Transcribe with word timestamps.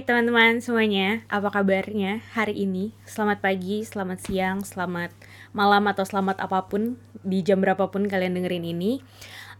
Hai 0.00 0.08
teman-teman 0.08 0.64
semuanya, 0.64 1.28
apa 1.28 1.52
kabarnya 1.52 2.24
hari 2.32 2.64
ini? 2.64 2.96
Selamat 3.04 3.44
pagi, 3.44 3.84
selamat 3.84 4.24
siang, 4.24 4.64
selamat 4.64 5.12
malam 5.52 5.84
atau 5.92 6.08
selamat 6.08 6.40
apa 6.40 6.72
pun 6.72 6.96
di 7.20 7.44
jam 7.44 7.60
berapapun 7.60 8.08
kalian 8.08 8.32
dengerin 8.32 8.64
ini. 8.64 9.04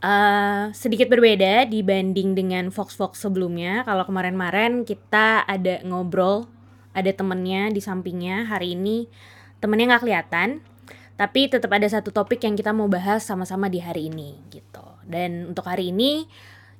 Uh, 0.00 0.72
sedikit 0.72 1.12
berbeda 1.12 1.68
dibanding 1.68 2.32
dengan 2.32 2.72
Fox 2.72 2.96
Fox 2.96 3.20
sebelumnya. 3.20 3.84
Kalau 3.84 4.08
kemarin-kemarin 4.08 4.88
kita 4.88 5.44
ada 5.44 5.84
ngobrol, 5.84 6.48
ada 6.96 7.12
temennya 7.12 7.68
di 7.68 7.84
sampingnya. 7.84 8.48
Hari 8.48 8.80
ini 8.80 9.12
temennya 9.60 9.92
nggak 9.92 10.08
kelihatan, 10.08 10.64
tapi 11.20 11.52
tetap 11.52 11.68
ada 11.68 11.84
satu 11.84 12.16
topik 12.16 12.40
yang 12.48 12.56
kita 12.56 12.72
mau 12.72 12.88
bahas 12.88 13.28
sama-sama 13.28 13.68
di 13.68 13.84
hari 13.84 14.08
ini 14.08 14.40
gitu. 14.48 14.88
Dan 15.04 15.52
untuk 15.52 15.68
hari 15.68 15.92
ini 15.92 16.24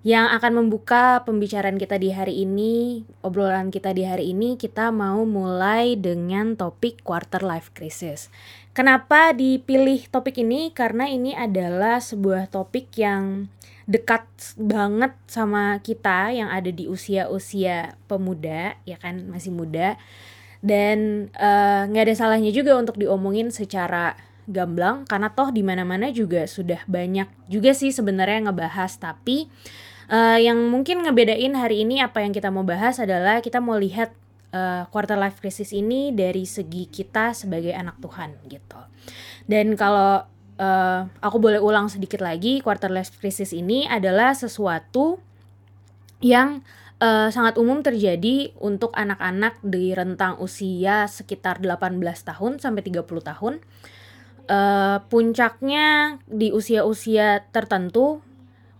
yang 0.00 0.32
akan 0.32 0.64
membuka 0.64 1.20
pembicaraan 1.28 1.76
kita 1.76 2.00
di 2.00 2.08
hari 2.08 2.48
ini, 2.48 3.04
obrolan 3.20 3.68
kita 3.68 3.92
di 3.92 4.08
hari 4.08 4.32
ini, 4.32 4.56
kita 4.56 4.88
mau 4.88 5.28
mulai 5.28 5.92
dengan 5.92 6.56
topik 6.56 7.04
quarter 7.04 7.44
life 7.44 7.68
crisis. 7.76 8.32
Kenapa 8.72 9.36
dipilih 9.36 10.08
topik 10.08 10.40
ini? 10.40 10.72
Karena 10.72 11.04
ini 11.04 11.36
adalah 11.36 12.00
sebuah 12.00 12.48
topik 12.48 12.96
yang 12.96 13.52
dekat 13.84 14.24
banget 14.56 15.12
sama 15.28 15.76
kita 15.84 16.32
yang 16.32 16.48
ada 16.48 16.72
di 16.72 16.88
usia-usia 16.88 18.00
pemuda, 18.08 18.80
ya 18.88 18.96
kan 18.96 19.28
masih 19.28 19.52
muda. 19.52 20.00
Dan 20.64 21.28
eh, 21.36 21.82
nggak 21.92 22.04
uh, 22.04 22.06
ada 22.08 22.16
salahnya 22.16 22.52
juga 22.56 22.72
untuk 22.80 22.96
diomongin 22.96 23.52
secara 23.52 24.16
gamblang 24.48 25.04
karena 25.06 25.30
toh 25.30 25.54
di 25.54 25.62
mana-mana 25.62 26.10
juga 26.10 26.44
sudah 26.44 26.82
banyak 26.90 27.30
juga 27.46 27.70
sih 27.70 27.94
sebenarnya 27.94 28.50
ngebahas 28.50 28.98
tapi 28.98 29.46
uh, 30.10 30.38
yang 30.38 30.58
mungkin 30.68 31.06
ngebedain 31.06 31.54
hari 31.54 31.86
ini 31.86 32.02
apa 32.02 32.20
yang 32.20 32.34
kita 32.34 32.50
mau 32.50 32.66
bahas 32.66 32.98
adalah 32.98 33.38
kita 33.40 33.62
mau 33.62 33.78
lihat 33.78 34.12
uh, 34.52 34.84
quarter 34.90 35.16
life 35.16 35.38
crisis 35.38 35.70
ini 35.70 36.10
dari 36.10 36.44
segi 36.44 36.90
kita 36.90 37.32
sebagai 37.32 37.72
anak 37.72 38.02
Tuhan 38.02 38.36
gitu. 38.50 38.80
Dan 39.46 39.78
kalau 39.78 40.26
uh, 40.58 41.00
aku 41.22 41.36
boleh 41.38 41.62
ulang 41.62 41.88
sedikit 41.88 42.20
lagi, 42.20 42.60
quarter 42.60 42.90
life 42.90 43.14
crisis 43.16 43.54
ini 43.54 43.86
adalah 43.86 44.34
sesuatu 44.34 45.22
yang 46.20 46.60
uh, 47.00 47.32
sangat 47.32 47.56
umum 47.56 47.80
terjadi 47.80 48.52
untuk 48.60 48.92
anak-anak 48.92 49.56
di 49.64 49.96
rentang 49.96 50.36
usia 50.38 51.08
sekitar 51.08 51.62
18 51.64 51.96
tahun 52.02 52.52
sampai 52.60 52.82
30 52.84 53.06
tahun. 53.06 53.54
Uh, 54.50 54.98
puncaknya 55.06 56.18
di 56.26 56.50
usia-usia 56.50 57.46
tertentu 57.54 58.18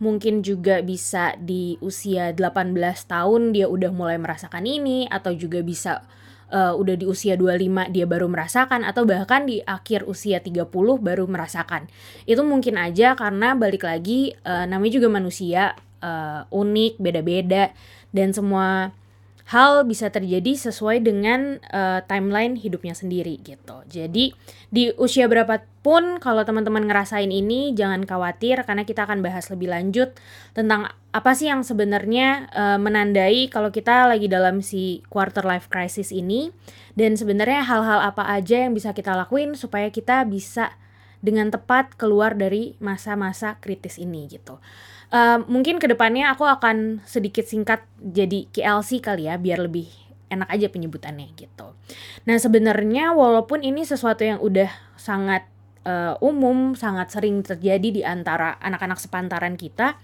mungkin 0.00 0.40
juga 0.40 0.80
bisa 0.80 1.36
di 1.36 1.76
usia 1.84 2.32
18 2.32 2.72
tahun 3.04 3.52
dia 3.52 3.68
udah 3.68 3.92
mulai 3.92 4.16
merasakan 4.16 4.64
ini 4.64 5.04
atau 5.12 5.36
juga 5.36 5.60
bisa 5.60 6.02
uh, 6.50 6.72
udah 6.74 6.96
di 6.96 7.06
usia 7.06 7.36
25 7.36 7.92
dia 7.94 8.04
baru 8.08 8.26
merasakan 8.26 8.82
atau 8.82 9.06
bahkan 9.06 9.46
di 9.46 9.62
akhir 9.62 10.04
usia 10.08 10.42
30 10.42 10.66
baru 11.00 11.24
merasakan. 11.28 11.86
Itu 12.26 12.42
mungkin 12.42 12.76
aja 12.76 13.14
karena 13.14 13.54
balik 13.54 13.86
lagi 13.86 14.34
uh, 14.44 14.66
namanya 14.66 15.00
juga 15.00 15.08
manusia 15.12 15.76
uh, 16.02 16.48
unik, 16.50 16.96
beda-beda 16.98 17.70
dan 18.10 18.34
semua 18.34 18.96
hal 19.50 19.82
bisa 19.82 20.14
terjadi 20.14 20.54
sesuai 20.54 21.02
dengan 21.02 21.58
uh, 21.74 22.06
timeline 22.06 22.54
hidupnya 22.54 22.94
sendiri 22.94 23.42
gitu. 23.42 23.82
Jadi 23.90 24.30
di 24.70 24.94
usia 24.94 25.26
berapapun 25.26 26.22
kalau 26.22 26.46
teman-teman 26.46 26.86
ngerasain 26.86 27.26
ini 27.26 27.74
jangan 27.74 28.06
khawatir 28.06 28.62
karena 28.62 28.86
kita 28.86 29.10
akan 29.10 29.26
bahas 29.26 29.50
lebih 29.50 29.74
lanjut 29.74 30.14
tentang 30.54 30.94
apa 31.10 31.34
sih 31.34 31.50
yang 31.50 31.66
sebenarnya 31.66 32.46
uh, 32.54 32.78
menandai 32.78 33.50
kalau 33.50 33.74
kita 33.74 34.06
lagi 34.06 34.30
dalam 34.30 34.62
si 34.62 35.02
quarter 35.10 35.42
life 35.42 35.66
crisis 35.66 36.14
ini 36.14 36.54
dan 36.94 37.18
sebenarnya 37.18 37.66
hal-hal 37.66 38.06
apa 38.06 38.30
aja 38.30 38.70
yang 38.70 38.72
bisa 38.78 38.94
kita 38.94 39.18
lakuin 39.18 39.58
supaya 39.58 39.90
kita 39.90 40.22
bisa 40.30 40.78
dengan 41.20 41.50
tepat 41.50 41.98
keluar 41.98 42.38
dari 42.38 42.78
masa-masa 42.78 43.58
kritis 43.58 43.98
ini 43.98 44.30
gitu. 44.30 44.62
Uh, 45.10 45.43
mungkin 45.50 45.82
ke 45.82 45.91
depannya 45.91 46.31
aku 46.31 46.47
akan 46.47 47.03
sedikit 47.03 47.43
singkat 47.43 47.82
jadi 47.98 48.47
KLC 48.54 49.03
kali 49.03 49.26
ya 49.26 49.43
biar 49.43 49.59
lebih 49.59 49.91
enak 50.31 50.47
aja 50.47 50.71
penyebutannya 50.71 51.34
gitu. 51.34 51.75
Nah 52.25 52.37
sebenarnya 52.38 53.10
walaupun 53.10 53.66
ini 53.66 53.82
sesuatu 53.82 54.22
yang 54.22 54.38
udah 54.38 54.70
sangat 54.94 55.50
uh, 55.82 56.15
umum, 56.22 56.78
sangat 56.78 57.10
sering 57.10 57.43
terjadi 57.43 57.88
di 57.91 58.03
antara 58.06 58.54
anak-anak 58.62 59.03
sepantaran 59.03 59.59
kita, 59.59 59.99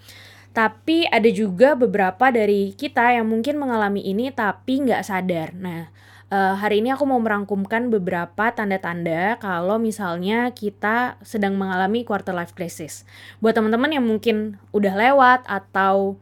tapi 0.51 1.07
ada 1.07 1.31
juga 1.31 1.79
beberapa 1.79 2.35
dari 2.35 2.75
kita 2.75 3.15
yang 3.15 3.31
mungkin 3.31 3.63
mengalami 3.63 4.03
ini 4.03 4.35
tapi 4.35 4.83
nggak 4.83 5.07
sadar. 5.07 5.55
Nah 5.55 5.87
uh, 6.31 6.55
hari 6.59 6.83
ini 6.83 6.95
aku 6.95 7.07
mau 7.07 7.19
merangkumkan 7.23 7.91
beberapa 7.91 8.51
tanda-tanda 8.51 9.39
kalau 9.39 9.79
misalnya 9.79 10.51
kita 10.51 11.21
sedang 11.23 11.55
mengalami 11.55 12.03
quarter 12.03 12.35
life 12.35 12.55
crisis. 12.57 13.07
Buat 13.39 13.59
teman-teman 13.59 13.93
yang 13.95 14.05
mungkin 14.07 14.59
udah 14.75 14.95
lewat 14.95 15.47
atau 15.47 16.19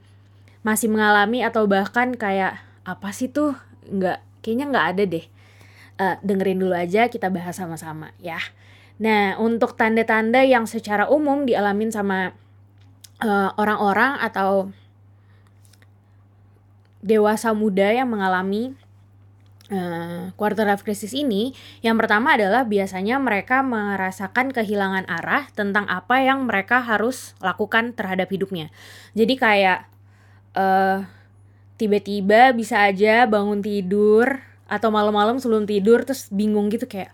masih 0.65 0.89
mengalami 0.89 1.45
atau 1.45 1.69
bahkan 1.69 2.17
kayak 2.17 2.61
apa 2.85 3.09
sih 3.13 3.29
tuh 3.29 3.57
nggak 3.89 4.21
kayaknya 4.41 4.67
nggak 4.73 4.87
ada 4.97 5.05
deh. 5.09 5.27
Uh, 5.95 6.19
dengerin 6.27 6.59
dulu 6.59 6.75
aja 6.75 7.07
kita 7.07 7.31
bahas 7.31 7.55
sama-sama 7.55 8.11
ya. 8.19 8.41
Nah 8.99 9.39
untuk 9.39 9.79
tanda-tanda 9.79 10.43
yang 10.43 10.67
secara 10.67 11.11
umum 11.11 11.51
dialamin 11.51 11.91
sama 11.91 12.31
eh, 13.19 13.51
orang-orang 13.59 14.23
uh, 14.23 14.27
atau 14.31 14.71
dewasa 17.03 17.51
muda 17.51 17.91
yang 17.91 18.07
mengalami 18.07 18.79
uh, 19.73 20.33
quarter 20.37 20.67
life 20.69 20.85
crisis 20.85 21.15
ini, 21.17 21.55
yang 21.81 21.97
pertama 21.97 22.37
adalah 22.37 22.67
biasanya 22.69 23.17
mereka 23.17 23.65
merasakan 23.65 24.53
kehilangan 24.53 25.09
arah 25.09 25.49
tentang 25.57 25.89
apa 25.89 26.21
yang 26.21 26.45
mereka 26.45 26.85
harus 26.85 27.33
lakukan 27.41 27.97
terhadap 27.97 28.29
hidupnya. 28.29 28.69
Jadi 29.17 29.35
kayak 29.39 29.89
uh, 30.59 31.07
tiba-tiba 31.81 32.53
bisa 32.53 32.85
aja 32.85 33.25
bangun 33.25 33.65
tidur 33.65 34.43
atau 34.65 34.89
malam-malam 34.89 35.37
sebelum 35.37 35.69
tidur 35.69 36.03
terus 36.09 36.33
bingung 36.33 36.73
gitu 36.73 36.89
kayak 36.89 37.13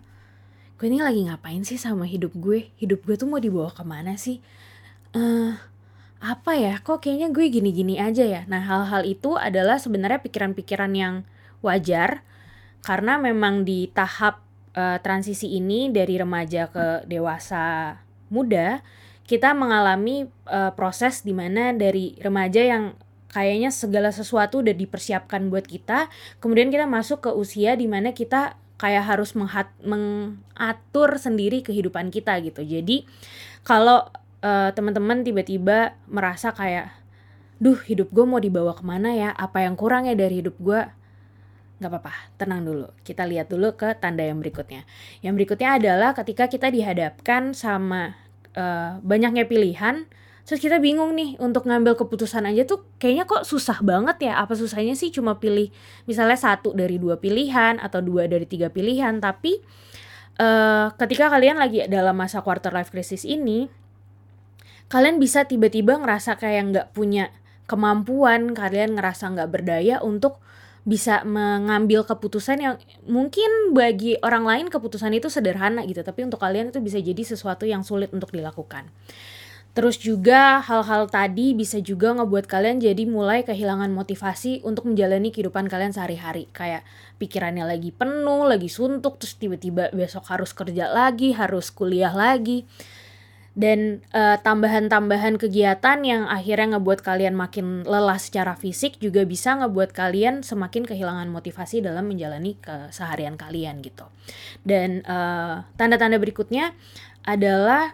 gue 0.79 0.89
ini 0.89 1.03
lagi 1.03 1.21
ngapain 1.29 1.61
sih 1.61 1.77
sama 1.77 2.09
hidup 2.09 2.33
gue? 2.33 2.73
Hidup 2.81 3.05
gue 3.05 3.13
tuh 3.13 3.29
mau 3.29 3.37
dibawa 3.37 3.69
ke 3.69 3.85
mana 3.85 4.17
sih? 4.17 4.41
Uh, 5.13 5.53
apa 6.17 6.57
ya? 6.57 6.81
Kok 6.81 7.05
kayaknya 7.05 7.29
gue 7.29 7.45
gini-gini 7.53 8.01
aja 8.01 8.25
ya? 8.25 8.41
Nah 8.49 8.65
hal-hal 8.65 9.05
itu 9.05 9.37
adalah 9.37 9.77
sebenarnya 9.77 10.25
pikiran-pikiran 10.25 10.89
yang 10.97 11.15
wajar 11.61 12.25
karena 12.81 13.17
memang 13.21 13.63
di 13.63 13.89
tahap 13.93 14.41
uh, 14.73 14.97
transisi 15.01 15.57
ini 15.57 15.89
dari 15.93 16.17
remaja 16.17 16.69
ke 16.69 17.05
dewasa 17.05 17.97
muda 18.33 18.81
kita 19.25 19.55
mengalami 19.55 20.27
uh, 20.49 20.73
proses 20.75 21.23
di 21.23 21.31
mana 21.31 21.71
dari 21.71 22.17
remaja 22.19 22.59
yang 22.61 22.97
kayaknya 23.31 23.71
segala 23.71 24.11
sesuatu 24.11 24.59
udah 24.59 24.75
dipersiapkan 24.75 25.47
buat 25.47 25.63
kita 25.63 26.11
kemudian 26.43 26.67
kita 26.67 26.83
masuk 26.89 27.29
ke 27.29 27.31
usia 27.31 27.79
di 27.79 27.87
mana 27.87 28.11
kita 28.11 28.59
kayak 28.81 29.05
harus 29.05 29.37
menghat 29.37 29.69
mengatur 29.85 31.13
sendiri 31.21 31.61
kehidupan 31.61 32.09
kita 32.09 32.33
gitu. 32.41 32.65
Jadi 32.65 33.05
kalau 33.61 34.09
uh, 34.41 34.73
teman-teman 34.73 35.21
tiba-tiba 35.21 35.93
merasa 36.09 36.49
kayak 36.49 36.89
duh 37.61 37.77
hidup 37.77 38.09
gue 38.09 38.25
mau 38.25 38.41
dibawa 38.41 38.73
ke 38.73 38.81
mana 38.81 39.13
ya? 39.13 39.29
Apa 39.37 39.69
yang 39.69 39.77
kurang 39.77 40.09
ya 40.09 40.17
dari 40.17 40.41
hidup 40.41 40.57
gue 40.57 40.81
nggak 41.81 41.89
apa-apa, 41.89 42.13
tenang 42.37 42.61
dulu. 42.61 42.93
Kita 43.01 43.25
lihat 43.25 43.49
dulu 43.49 43.73
ke 43.73 43.97
tanda 43.97 44.21
yang 44.21 44.37
berikutnya. 44.37 44.85
Yang 45.25 45.33
berikutnya 45.41 45.81
adalah 45.81 46.13
ketika 46.13 46.45
kita 46.45 46.69
dihadapkan 46.69 47.57
sama 47.57 48.13
uh, 48.53 49.01
banyaknya 49.01 49.49
pilihan, 49.49 50.05
terus 50.45 50.61
kita 50.61 50.77
bingung 50.77 51.17
nih 51.17 51.41
untuk 51.41 51.65
ngambil 51.65 51.97
keputusan 51.97 52.45
aja 52.45 52.69
tuh 52.69 52.85
kayaknya 53.01 53.25
kok 53.25 53.49
susah 53.49 53.81
banget 53.81 54.29
ya. 54.29 54.37
Apa 54.37 54.53
susahnya 54.53 54.93
sih 54.93 55.09
cuma 55.09 55.41
pilih 55.41 55.73
misalnya 56.05 56.37
satu 56.37 56.77
dari 56.77 57.01
dua 57.01 57.17
pilihan 57.17 57.81
atau 57.81 57.97
dua 57.97 58.29
dari 58.29 58.45
tiga 58.45 58.69
pilihan, 58.69 59.17
tapi 59.17 59.57
uh, 60.37 60.93
ketika 61.01 61.33
kalian 61.33 61.57
lagi 61.57 61.81
dalam 61.89 62.13
masa 62.13 62.45
quarter 62.45 62.69
life 62.69 62.93
crisis 62.93 63.25
ini, 63.25 63.73
kalian 64.85 65.17
bisa 65.17 65.49
tiba-tiba 65.49 65.97
ngerasa 65.97 66.37
kayak 66.37 66.61
nggak 66.69 66.87
punya 66.93 67.33
kemampuan, 67.65 68.53
kalian 68.53 68.99
ngerasa 68.99 69.33
nggak 69.33 69.49
berdaya 69.49 69.97
untuk 70.05 70.37
bisa 70.81 71.21
mengambil 71.21 72.01
keputusan 72.01 72.57
yang 72.57 72.75
mungkin 73.05 73.75
bagi 73.77 74.17
orang 74.25 74.45
lain 74.49 74.65
keputusan 74.67 75.13
itu 75.13 75.29
sederhana 75.29 75.85
gitu 75.85 76.01
tapi 76.01 76.25
untuk 76.25 76.41
kalian 76.41 76.73
itu 76.73 76.81
bisa 76.81 76.97
jadi 76.97 77.21
sesuatu 77.21 77.69
yang 77.69 77.85
sulit 77.85 78.09
untuk 78.09 78.33
dilakukan 78.33 78.89
Terus 79.71 79.95
juga 79.95 80.59
hal-hal 80.59 81.07
tadi 81.07 81.55
bisa 81.55 81.79
juga 81.79 82.11
ngebuat 82.11 82.43
kalian 82.43 82.83
jadi 82.83 83.07
mulai 83.07 83.47
kehilangan 83.47 83.87
motivasi 83.95 84.67
untuk 84.67 84.83
menjalani 84.83 85.31
kehidupan 85.31 85.71
kalian 85.71 85.95
sehari-hari. 85.95 86.51
Kayak 86.51 86.83
pikirannya 87.23 87.63
lagi 87.63 87.95
penuh, 87.95 88.43
lagi 88.43 88.67
suntuk, 88.67 89.15
terus 89.15 89.39
tiba-tiba 89.39 89.87
besok 89.95 90.27
harus 90.27 90.51
kerja 90.51 90.91
lagi, 90.91 91.31
harus 91.31 91.71
kuliah 91.71 92.11
lagi. 92.11 92.67
Dan 93.51 93.99
uh, 94.15 94.39
tambahan-tambahan 94.39 95.35
kegiatan 95.35 95.99
yang 96.07 96.23
akhirnya 96.23 96.79
ngebuat 96.79 97.03
kalian 97.03 97.35
makin 97.35 97.83
lelah 97.83 98.15
secara 98.15 98.55
fisik 98.55 98.95
juga 99.03 99.27
bisa 99.27 99.59
ngebuat 99.59 99.91
kalian 99.91 100.39
semakin 100.39 100.87
kehilangan 100.87 101.27
motivasi 101.27 101.83
dalam 101.83 102.07
menjalani 102.07 102.55
keseharian 102.63 103.35
kalian 103.35 103.83
gitu. 103.83 104.07
Dan 104.63 105.03
tanda 105.03 105.67
tanda-tanda 105.75 106.15
berikutnya 106.15 106.71
adalah 107.27 107.91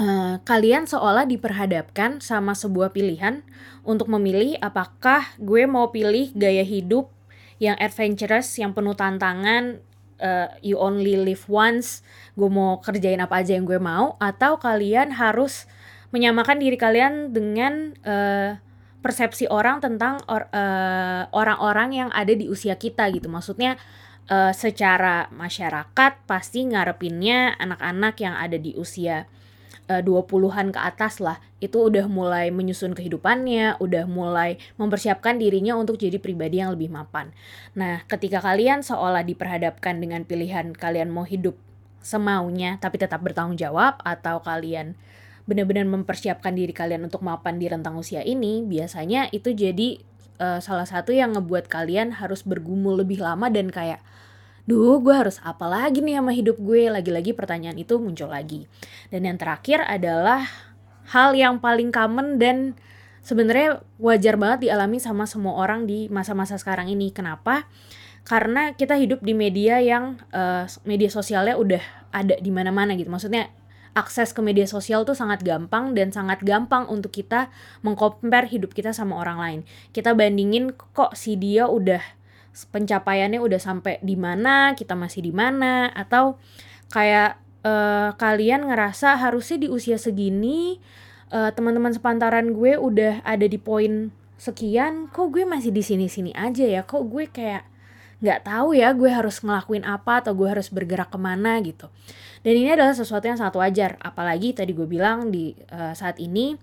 uh, 0.00 0.40
kalian 0.48 0.88
seolah 0.88 1.28
diperhadapkan 1.28 2.24
sama 2.24 2.56
sebuah 2.56 2.96
pilihan 2.96 3.44
untuk 3.84 4.08
memilih 4.08 4.56
apakah 4.64 5.36
gue 5.36 5.68
mau 5.68 5.92
pilih 5.92 6.32
gaya 6.32 6.64
hidup 6.64 7.12
yang 7.60 7.76
adventurous, 7.76 8.56
yang 8.56 8.72
penuh 8.72 8.96
tantangan, 8.96 9.84
uh, 10.20 10.52
you 10.62 10.76
only 10.78 11.16
live 11.18 11.42
once 11.50 12.04
gue 12.38 12.46
mau 12.46 12.78
kerjain 12.78 13.18
apa 13.18 13.42
aja 13.42 13.56
yang 13.56 13.66
gue 13.66 13.80
mau 13.80 14.14
atau 14.22 14.60
kalian 14.60 15.16
harus 15.16 15.66
menyamakan 16.14 16.60
diri 16.62 16.76
kalian 16.78 17.34
dengan 17.34 17.96
uh, 18.06 18.58
persepsi 19.00 19.48
orang 19.48 19.80
tentang 19.80 20.20
orang-orang 21.32 21.88
uh, 21.90 21.96
yang 22.04 22.10
ada 22.12 22.36
di 22.36 22.52
usia 22.52 22.76
kita 22.76 23.08
gitu. 23.08 23.32
Maksudnya 23.32 23.80
uh, 24.28 24.52
secara 24.52 25.32
masyarakat 25.32 26.12
pasti 26.28 26.68
ngarepinnya 26.68 27.56
anak-anak 27.56 28.14
yang 28.20 28.36
ada 28.36 28.60
di 28.60 28.76
usia 28.76 29.24
20-an 29.98 30.70
ke 30.70 30.78
atas 30.78 31.18
lah 31.18 31.42
itu 31.58 31.90
udah 31.90 32.06
mulai 32.06 32.54
menyusun 32.54 32.94
kehidupannya, 32.94 33.82
udah 33.82 34.06
mulai 34.06 34.62
mempersiapkan 34.78 35.42
dirinya 35.42 35.74
untuk 35.74 35.98
jadi 35.98 36.22
pribadi 36.22 36.62
yang 36.62 36.70
lebih 36.70 36.86
mapan. 36.94 37.34
Nah, 37.74 38.06
ketika 38.06 38.38
kalian 38.38 38.86
seolah 38.86 39.26
diperhadapkan 39.26 39.98
dengan 39.98 40.22
pilihan 40.22 40.70
kalian 40.70 41.10
mau 41.10 41.26
hidup 41.26 41.58
semaunya 42.00 42.80
tapi 42.80 42.96
tetap 42.96 43.20
bertanggung 43.20 43.60
jawab 43.60 44.00
atau 44.00 44.40
kalian 44.40 44.96
benar-benar 45.44 45.84
mempersiapkan 45.84 46.56
diri 46.56 46.70
kalian 46.70 47.04
untuk 47.10 47.26
mapan 47.26 47.58
di 47.58 47.66
rentang 47.66 47.98
usia 47.98 48.22
ini, 48.22 48.62
biasanya 48.62 49.26
itu 49.34 49.50
jadi 49.50 49.98
uh, 50.38 50.62
salah 50.62 50.86
satu 50.86 51.10
yang 51.10 51.34
ngebuat 51.34 51.66
kalian 51.66 52.22
harus 52.22 52.46
bergumul 52.46 53.02
lebih 53.02 53.18
lama 53.18 53.50
dan 53.50 53.68
kayak 53.68 53.98
duh 54.70 55.02
gue 55.02 55.10
harus 55.10 55.42
apa 55.42 55.66
lagi 55.66 55.98
nih 55.98 56.22
sama 56.22 56.30
hidup 56.30 56.54
gue? 56.62 56.86
Lagi-lagi 56.86 57.34
pertanyaan 57.34 57.74
itu 57.74 57.98
muncul 57.98 58.30
lagi. 58.30 58.70
Dan 59.10 59.26
yang 59.26 59.34
terakhir 59.34 59.82
adalah 59.82 60.46
hal 61.10 61.34
yang 61.34 61.58
paling 61.58 61.90
common 61.90 62.38
dan 62.38 62.78
sebenarnya 63.26 63.82
wajar 63.98 64.38
banget 64.38 64.70
dialami 64.70 65.02
sama 65.02 65.26
semua 65.26 65.58
orang 65.58 65.90
di 65.90 66.06
masa-masa 66.06 66.54
sekarang 66.54 66.86
ini. 66.86 67.10
Kenapa? 67.10 67.66
Karena 68.22 68.70
kita 68.78 68.94
hidup 68.94 69.26
di 69.26 69.34
media 69.34 69.82
yang 69.82 70.22
uh, 70.30 70.70
media 70.86 71.10
sosialnya 71.10 71.58
udah 71.58 71.82
ada 72.14 72.38
di 72.38 72.54
mana-mana 72.54 72.94
gitu. 72.94 73.10
Maksudnya 73.10 73.50
akses 73.90 74.30
ke 74.30 74.38
media 74.38 74.70
sosial 74.70 75.02
tuh 75.02 75.18
sangat 75.18 75.42
gampang 75.42 75.98
dan 75.98 76.14
sangat 76.14 76.46
gampang 76.46 76.86
untuk 76.86 77.10
kita 77.10 77.50
mengcompare 77.82 78.46
hidup 78.46 78.70
kita 78.70 78.94
sama 78.94 79.18
orang 79.18 79.38
lain. 79.42 79.60
Kita 79.90 80.14
bandingin 80.14 80.70
kok 80.94 81.18
si 81.18 81.34
dia 81.34 81.66
udah 81.66 82.19
pencapaiannya 82.50 83.38
udah 83.38 83.60
sampai 83.62 84.02
di 84.02 84.18
mana, 84.18 84.74
kita 84.74 84.98
masih 84.98 85.22
di 85.24 85.32
mana 85.32 85.88
atau 85.94 86.36
kayak 86.90 87.38
uh, 87.62 88.12
kalian 88.18 88.66
ngerasa 88.66 89.16
harusnya 89.16 89.64
di 89.64 89.68
usia 89.70 89.96
segini 89.96 90.82
uh, 91.30 91.54
teman-teman 91.54 91.94
sepantaran 91.94 92.50
gue 92.50 92.74
udah 92.74 93.22
ada 93.22 93.46
di 93.46 93.56
poin 93.56 94.10
sekian, 94.40 95.12
kok 95.12 95.30
gue 95.30 95.44
masih 95.44 95.70
di 95.70 95.84
sini-sini 95.84 96.32
aja 96.32 96.64
ya, 96.64 96.82
kok 96.82 97.06
gue 97.06 97.28
kayak 97.28 97.68
nggak 98.20 98.44
tahu 98.44 98.76
ya 98.76 98.92
gue 98.92 99.08
harus 99.08 99.40
ngelakuin 99.40 99.80
apa 99.88 100.20
atau 100.20 100.36
gue 100.36 100.44
harus 100.44 100.68
bergerak 100.68 101.08
ke 101.08 101.16
mana 101.16 101.56
gitu. 101.64 101.88
Dan 102.44 102.56
ini 102.56 102.72
adalah 102.72 102.92
sesuatu 102.92 103.24
yang 103.24 103.40
sangat 103.40 103.56
wajar, 103.56 103.90
apalagi 104.00 104.52
tadi 104.52 104.72
gue 104.76 104.88
bilang 104.88 105.32
di 105.32 105.56
uh, 105.72 105.92
saat 105.96 106.20
ini 106.20 106.56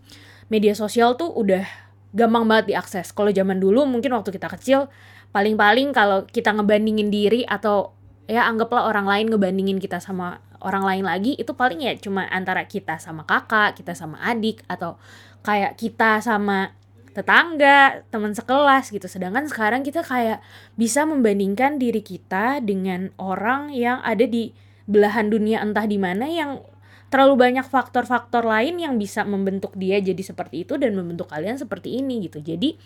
media 0.49 0.73
sosial 0.77 1.17
tuh 1.17 1.33
udah 1.33 1.65
gampang 2.13 2.45
banget 2.49 2.73
diakses. 2.73 3.13
Kalau 3.13 3.29
zaman 3.29 3.61
dulu 3.61 3.85
mungkin 3.85 4.13
waktu 4.13 4.33
kita 4.33 4.49
kecil 4.53 4.89
paling-paling 5.31 5.91
kalau 5.91 6.23
kita 6.27 6.53
ngebandingin 6.55 7.09
diri 7.11 7.43
atau 7.47 7.93
ya 8.27 8.47
anggaplah 8.47 8.87
orang 8.87 9.07
lain 9.07 9.31
ngebandingin 9.31 9.79
kita 9.79 10.03
sama 10.03 10.43
orang 10.59 10.83
lain 10.83 11.05
lagi 11.05 11.37
itu 11.37 11.53
paling 11.53 11.85
ya 11.85 11.93
cuma 11.95 12.25
antara 12.27 12.65
kita 12.65 12.97
sama 12.97 13.23
kakak, 13.23 13.77
kita 13.77 13.93
sama 13.93 14.17
adik 14.25 14.65
atau 14.65 14.97
kayak 15.45 15.77
kita 15.79 16.19
sama 16.19 16.73
tetangga, 17.17 18.05
teman 18.13 18.37
sekelas 18.37 18.93
gitu. 18.93 19.09
Sedangkan 19.09 19.49
sekarang 19.49 19.81
kita 19.81 20.05
kayak 20.05 20.43
bisa 20.77 21.01
membandingkan 21.01 21.81
diri 21.81 22.05
kita 22.05 22.61
dengan 22.61 23.09
orang 23.17 23.73
yang 23.73 23.97
ada 24.05 24.25
di 24.29 24.53
belahan 24.85 25.33
dunia 25.33 25.65
entah 25.65 25.89
di 25.89 25.97
mana 25.97 26.29
yang 26.29 26.61
terlalu 27.09 27.49
banyak 27.49 27.65
faktor-faktor 27.65 28.43
lain 28.43 28.77
yang 28.77 28.99
bisa 28.99 29.23
membentuk 29.23 29.73
dia 29.79 29.97
jadi 29.97 30.19
seperti 30.19 30.67
itu 30.67 30.75
dan 30.75 30.93
membentuk 30.93 31.31
kalian 31.31 31.57
seperti 31.57 31.97
ini 31.97 32.27
gitu. 32.27 32.43
Jadi 32.43 32.77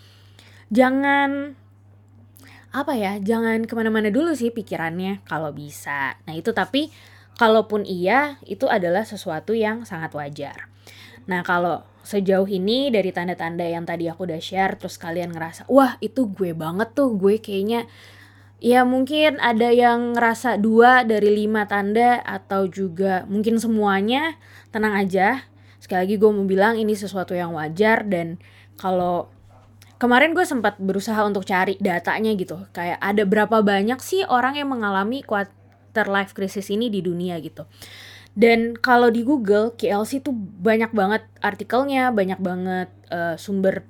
jangan 0.72 1.58
apa 2.72 2.96
ya 2.96 3.20
jangan 3.20 3.68
ke 3.68 3.72
mana-mana 3.76 4.08
dulu 4.08 4.32
sih 4.32 4.48
pikirannya 4.48 5.20
kalau 5.28 5.52
bisa. 5.52 6.16
Nah 6.24 6.32
itu 6.32 6.56
tapi 6.56 6.88
kalaupun 7.36 7.84
iya 7.84 8.40
itu 8.48 8.64
adalah 8.64 9.04
sesuatu 9.04 9.52
yang 9.52 9.84
sangat 9.84 10.16
wajar. 10.16 10.72
Nah 11.28 11.44
kalau 11.44 11.84
sejauh 12.02 12.48
ini 12.48 12.90
dari 12.90 13.12
tanda-tanda 13.14 13.62
yang 13.62 13.84
tadi 13.84 14.10
aku 14.10 14.26
udah 14.26 14.40
share 14.42 14.74
terus 14.74 14.98
kalian 14.98 15.30
ngerasa 15.30 15.70
wah 15.70 15.94
itu 16.02 16.26
gue 16.26 16.50
banget 16.50 16.98
tuh 16.98 17.14
gue 17.14 17.38
kayaknya 17.38 17.86
ya 18.58 18.82
mungkin 18.82 19.38
ada 19.38 19.70
yang 19.70 20.18
ngerasa 20.18 20.58
dua 20.58 21.06
dari 21.06 21.30
lima 21.30 21.66
tanda 21.66 22.22
atau 22.22 22.66
juga 22.70 23.26
mungkin 23.26 23.58
semuanya 23.58 24.38
tenang 24.70 24.94
aja. 24.94 25.44
Sekali 25.82 26.06
lagi 26.06 26.14
gue 26.14 26.30
mau 26.30 26.46
bilang 26.46 26.78
ini 26.78 26.94
sesuatu 26.94 27.34
yang 27.34 27.58
wajar 27.58 28.06
dan 28.06 28.38
kalau 28.78 29.31
kemarin 30.02 30.34
gue 30.34 30.42
sempat 30.42 30.82
berusaha 30.82 31.22
untuk 31.22 31.46
cari 31.46 31.78
datanya 31.78 32.34
gitu. 32.34 32.66
Kayak 32.74 32.98
ada 32.98 33.22
berapa 33.22 33.62
banyak 33.62 34.02
sih 34.02 34.26
orang 34.26 34.58
yang 34.58 34.74
mengalami 34.74 35.22
quarter 35.22 36.10
life 36.10 36.34
crisis 36.34 36.74
ini 36.74 36.90
di 36.90 36.98
dunia 36.98 37.38
gitu. 37.38 37.70
Dan 38.34 38.74
kalau 38.74 39.14
di 39.14 39.22
Google 39.22 39.78
KLC 39.78 40.26
tuh 40.26 40.34
banyak 40.34 40.90
banget 40.90 41.22
artikelnya 41.38 42.10
banyak 42.10 42.42
banget 42.42 42.90
uh, 43.14 43.38
sumber 43.38 43.86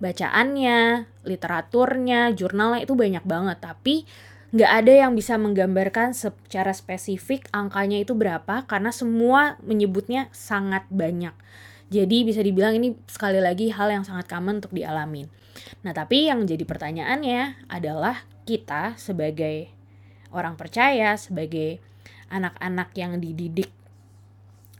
bacaannya 0.00 1.04
literaturnya 1.28 2.32
jurnalnya 2.32 2.80
itu 2.80 2.96
banyak 2.96 3.24
banget. 3.28 3.60
Tapi 3.60 4.08
nggak 4.56 4.72
ada 4.72 4.92
yang 5.04 5.12
bisa 5.12 5.36
menggambarkan 5.36 6.16
secara 6.16 6.72
spesifik 6.72 7.44
angkanya 7.52 8.00
itu 8.00 8.16
berapa 8.16 8.64
karena 8.64 8.88
semua 8.88 9.60
menyebutnya 9.60 10.32
sangat 10.32 10.88
banyak 10.88 11.36
jadi 11.90 12.22
bisa 12.22 12.40
dibilang 12.40 12.78
ini 12.78 12.94
sekali 13.10 13.42
lagi 13.42 13.74
hal 13.74 13.90
yang 13.90 14.06
sangat 14.06 14.30
common 14.30 14.62
untuk 14.62 14.70
dialamin. 14.70 15.26
Nah, 15.82 15.90
tapi 15.90 16.30
yang 16.30 16.46
jadi 16.46 16.62
pertanyaannya 16.62 17.66
adalah 17.66 18.22
kita 18.46 18.94
sebagai 18.94 19.66
orang 20.30 20.54
percaya, 20.54 21.18
sebagai 21.18 21.82
anak-anak 22.30 22.94
yang 22.94 23.18
dididik 23.18 23.74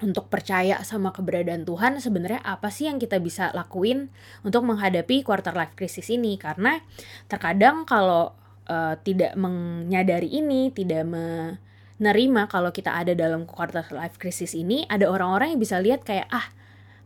untuk 0.01 0.33
percaya 0.33 0.81
sama 0.81 1.13
keberadaan 1.13 1.69
Tuhan 1.69 2.01
sebenarnya 2.01 2.41
apa 2.41 2.73
sih 2.73 2.89
yang 2.89 2.97
kita 2.97 3.21
bisa 3.21 3.53
lakuin 3.53 4.09
untuk 4.41 4.65
menghadapi 4.65 5.21
quarter 5.21 5.53
life 5.53 5.77
crisis 5.77 6.09
ini 6.09 6.41
karena 6.41 6.81
terkadang 7.29 7.85
kalau 7.85 8.33
uh, 8.65 8.97
tidak 9.05 9.37
menyadari 9.37 10.41
ini 10.41 10.73
tidak 10.73 11.05
menerima 11.05 12.43
kalau 12.49 12.73
kita 12.73 12.97
ada 12.97 13.13
dalam 13.13 13.45
quarter 13.45 13.85
life 13.93 14.17
crisis 14.17 14.57
ini 14.57 14.89
ada 14.89 15.05
orang-orang 15.05 15.53
yang 15.53 15.61
bisa 15.61 15.77
lihat 15.77 16.01
kayak 16.01 16.33
ah 16.33 16.49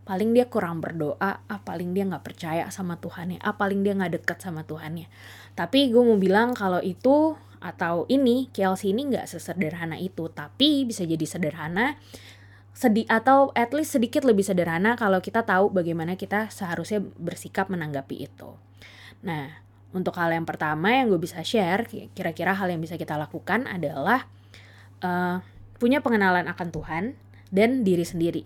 paling 0.04 0.36
dia 0.36 0.46
kurang 0.52 0.84
berdoa 0.84 1.40
ah 1.48 1.60
paling 1.64 1.96
dia 1.96 2.04
nggak 2.04 2.24
percaya 2.24 2.68
sama 2.68 3.00
Tuhannya 3.00 3.40
ah 3.40 3.56
paling 3.56 3.80
dia 3.80 3.96
nggak 3.96 4.20
deket 4.20 4.38
sama 4.44 4.62
Tuhannya. 4.62 5.08
Tapi 5.56 5.88
gue 5.88 6.02
mau 6.04 6.20
bilang 6.20 6.52
kalau 6.52 6.78
itu 6.84 7.34
atau 7.64 8.04
ini 8.12 8.52
KLC 8.52 8.92
ini 8.92 9.08
nggak 9.08 9.24
sesederhana 9.24 9.96
itu. 9.96 10.28
Tapi 10.28 10.84
bisa 10.84 11.08
jadi 11.08 11.24
sederhana 11.24 11.96
sedih 12.74 13.06
atau 13.06 13.54
at 13.54 13.70
least 13.72 13.96
sedikit 13.96 14.26
lebih 14.26 14.42
sederhana 14.44 14.98
kalau 14.98 15.22
kita 15.22 15.46
tahu 15.46 15.70
bagaimana 15.70 16.18
kita 16.18 16.52
seharusnya 16.52 17.00
bersikap 17.16 17.72
menanggapi 17.72 18.28
itu. 18.28 18.50
Nah 19.24 19.64
untuk 19.94 20.18
hal 20.18 20.34
yang 20.34 20.44
pertama 20.44 20.90
yang 20.90 21.06
gue 21.06 21.22
bisa 21.22 21.40
share 21.46 21.86
kira-kira 22.12 22.52
hal 22.52 22.66
yang 22.66 22.82
bisa 22.82 22.98
kita 22.98 23.14
lakukan 23.14 23.70
adalah 23.70 24.26
uh, 25.06 25.38
punya 25.78 26.02
pengenalan 26.02 26.50
akan 26.50 26.68
Tuhan 26.74 27.04
dan 27.54 27.86
diri 27.86 28.02
sendiri 28.02 28.44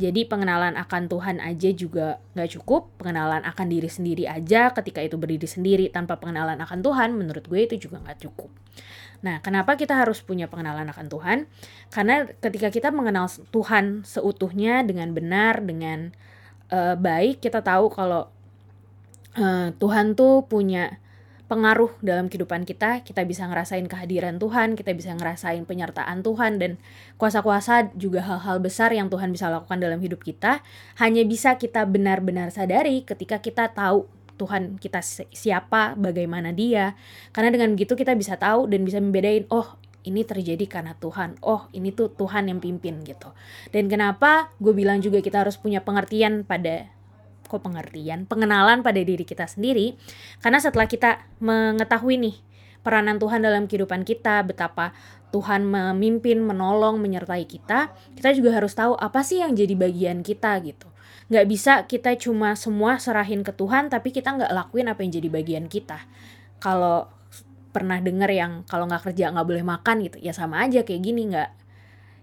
jadi 0.00 0.24
pengenalan 0.24 0.80
akan 0.80 1.12
Tuhan 1.12 1.36
aja 1.44 1.68
juga 1.76 2.24
nggak 2.32 2.56
cukup, 2.56 2.88
pengenalan 2.96 3.44
akan 3.44 3.66
diri 3.68 3.92
sendiri 3.92 4.24
aja 4.24 4.72
ketika 4.72 5.04
itu 5.04 5.20
berdiri 5.20 5.44
sendiri 5.44 5.92
tanpa 5.92 6.16
pengenalan 6.16 6.56
akan 6.64 6.80
Tuhan, 6.80 7.12
menurut 7.12 7.44
gue 7.44 7.60
itu 7.68 7.76
juga 7.76 8.00
nggak 8.00 8.24
cukup. 8.24 8.48
Nah, 9.20 9.44
kenapa 9.44 9.76
kita 9.76 9.92
harus 10.00 10.24
punya 10.24 10.48
pengenalan 10.48 10.88
akan 10.88 11.06
Tuhan? 11.12 11.38
Karena 11.92 12.24
ketika 12.40 12.72
kita 12.72 12.88
mengenal 12.88 13.28
Tuhan 13.52 14.08
seutuhnya 14.08 14.80
dengan 14.80 15.12
benar, 15.12 15.60
dengan 15.60 16.16
uh, 16.72 16.96
baik, 16.96 17.44
kita 17.44 17.60
tahu 17.60 17.92
kalau 17.92 18.32
uh, 19.36 19.68
Tuhan 19.76 20.16
tuh 20.16 20.48
punya 20.48 20.96
pengaruh 21.50 21.90
dalam 21.98 22.30
kehidupan 22.30 22.62
kita, 22.62 23.02
kita 23.02 23.26
bisa 23.26 23.42
ngerasain 23.50 23.82
kehadiran 23.90 24.38
Tuhan, 24.38 24.78
kita 24.78 24.94
bisa 24.94 25.10
ngerasain 25.18 25.66
penyertaan 25.66 26.22
Tuhan 26.22 26.62
dan 26.62 26.78
kuasa-kuasa 27.18 27.90
juga 27.98 28.22
hal-hal 28.22 28.62
besar 28.62 28.94
yang 28.94 29.10
Tuhan 29.10 29.34
bisa 29.34 29.50
lakukan 29.50 29.82
dalam 29.82 29.98
hidup 29.98 30.22
kita, 30.22 30.62
hanya 31.02 31.26
bisa 31.26 31.58
kita 31.58 31.82
benar-benar 31.90 32.54
sadari 32.54 33.02
ketika 33.02 33.42
kita 33.42 33.74
tahu 33.74 34.06
Tuhan 34.38 34.78
kita 34.78 35.02
siapa, 35.34 35.98
bagaimana 35.98 36.54
dia. 36.54 36.94
Karena 37.34 37.50
dengan 37.50 37.74
begitu 37.74 37.98
kita 37.98 38.14
bisa 38.14 38.38
tahu 38.38 38.70
dan 38.70 38.86
bisa 38.86 39.02
membedain, 39.02 39.44
oh 39.50 39.76
ini 40.06 40.24
terjadi 40.24 40.64
karena 40.64 40.96
Tuhan. 40.96 41.36
Oh, 41.44 41.68
ini 41.76 41.92
tuh 41.92 42.08
Tuhan 42.14 42.48
yang 42.48 42.56
pimpin 42.62 43.04
gitu. 43.04 43.36
Dan 43.68 43.90
kenapa 43.92 44.48
gue 44.56 44.72
bilang 44.72 45.04
juga 45.04 45.20
kita 45.20 45.44
harus 45.44 45.60
punya 45.60 45.84
pengertian 45.84 46.48
pada 46.48 46.88
kok 47.50 47.66
pengertian, 47.66 48.30
pengenalan 48.30 48.86
pada 48.86 49.02
diri 49.02 49.26
kita 49.26 49.50
sendiri. 49.50 49.98
Karena 50.38 50.62
setelah 50.62 50.86
kita 50.86 51.26
mengetahui 51.42 52.22
nih 52.22 52.36
peranan 52.86 53.18
Tuhan 53.18 53.42
dalam 53.42 53.66
kehidupan 53.66 54.06
kita, 54.06 54.46
betapa 54.46 54.94
Tuhan 55.34 55.66
memimpin, 55.66 56.42
menolong, 56.42 56.98
menyertai 57.02 57.46
kita, 57.46 57.90
kita 58.14 58.30
juga 58.34 58.54
harus 58.54 58.74
tahu 58.74 58.94
apa 58.98 59.22
sih 59.26 59.42
yang 59.42 59.54
jadi 59.54 59.74
bagian 59.74 60.22
kita 60.22 60.58
gitu. 60.62 60.90
Nggak 61.30 61.46
bisa 61.46 61.72
kita 61.86 62.14
cuma 62.18 62.58
semua 62.58 62.98
serahin 62.98 63.46
ke 63.46 63.54
Tuhan, 63.54 63.90
tapi 63.90 64.10
kita 64.10 64.34
nggak 64.34 64.50
lakuin 64.50 64.90
apa 64.90 65.02
yang 65.06 65.12
jadi 65.14 65.28
bagian 65.30 65.64
kita. 65.70 66.02
Kalau 66.58 67.06
pernah 67.70 68.02
denger 68.02 68.30
yang 68.34 68.52
kalau 68.66 68.90
nggak 68.90 69.10
kerja 69.10 69.30
nggak 69.30 69.46
boleh 69.46 69.62
makan 69.62 69.96
gitu, 70.10 70.18
ya 70.18 70.34
sama 70.34 70.66
aja 70.66 70.82
kayak 70.82 71.02
gini 71.06 71.30
nggak 71.30 71.59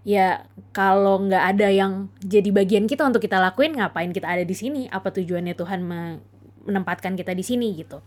ya 0.06 0.46
kalau 0.74 1.22
nggak 1.26 1.44
ada 1.56 1.68
yang 1.70 2.12
jadi 2.22 2.50
bagian 2.54 2.84
kita 2.86 3.06
untuk 3.06 3.22
kita 3.22 3.38
lakuin 3.38 3.76
ngapain 3.76 4.10
kita 4.14 4.28
ada 4.28 4.44
di 4.44 4.54
sini? 4.54 4.86
Apa 4.90 5.10
tujuannya 5.14 5.54
Tuhan 5.54 5.80
menempatkan 6.66 7.16
kita 7.18 7.32
di 7.34 7.44
sini 7.46 7.74
gitu. 7.78 8.02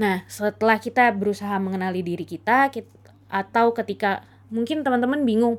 Nah 0.00 0.24
setelah 0.26 0.76
kita 0.80 1.12
berusaha 1.12 1.56
mengenali 1.58 2.04
diri 2.04 2.24
kita, 2.24 2.70
kita 2.72 2.88
atau 3.26 3.74
ketika 3.74 4.22
mungkin 4.48 4.86
teman-teman 4.86 5.26
bingung 5.26 5.58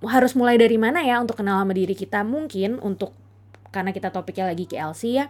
harus 0.00 0.32
mulai 0.38 0.56
dari 0.56 0.78
mana 0.80 1.04
ya 1.04 1.18
untuk 1.18 1.38
kenal 1.38 1.60
sama 1.60 1.74
diri 1.74 1.92
kita? 1.92 2.24
Mungkin 2.24 2.80
untuk 2.80 3.12
karena 3.68 3.92
kita 3.92 4.08
topiknya 4.08 4.48
lagi 4.48 4.64
KLC 4.64 5.02
ya 5.12 5.26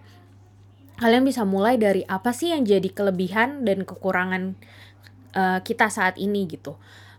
kalian 0.98 1.22
bisa 1.22 1.46
mulai 1.46 1.78
dari 1.78 2.02
apa 2.10 2.34
sih 2.34 2.50
yang 2.50 2.66
jadi 2.66 2.90
kelebihan 2.90 3.62
dan 3.62 3.86
kekurangan 3.86 4.58
uh, 5.34 5.58
kita 5.62 5.86
saat 5.88 6.18
ini 6.18 6.50
gitu 6.50 6.74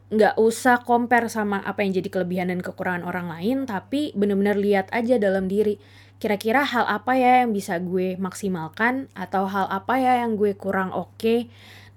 nggak 0.09 0.41
usah 0.41 0.81
compare 0.81 1.29
sama 1.29 1.61
apa 1.61 1.85
yang 1.85 2.01
jadi 2.01 2.09
kelebihan 2.09 2.49
dan 2.49 2.65
kekurangan 2.65 3.05
orang 3.05 3.29
lain 3.29 3.69
tapi 3.69 4.09
bener-bener 4.17 4.57
lihat 4.57 4.89
aja 4.89 5.21
dalam 5.21 5.45
diri. 5.45 5.77
Kira-kira 6.19 6.67
hal 6.67 6.83
apa 6.89 7.15
ya 7.15 7.45
yang 7.45 7.55
bisa 7.55 7.79
gue 7.79 8.19
maksimalkan 8.19 9.07
atau 9.15 9.47
hal 9.47 9.71
apa 9.71 10.01
ya 10.01 10.25
yang 10.25 10.35
gue 10.35 10.57
kurang 10.57 10.91
oke? 10.91 11.15
Okay. 11.15 11.39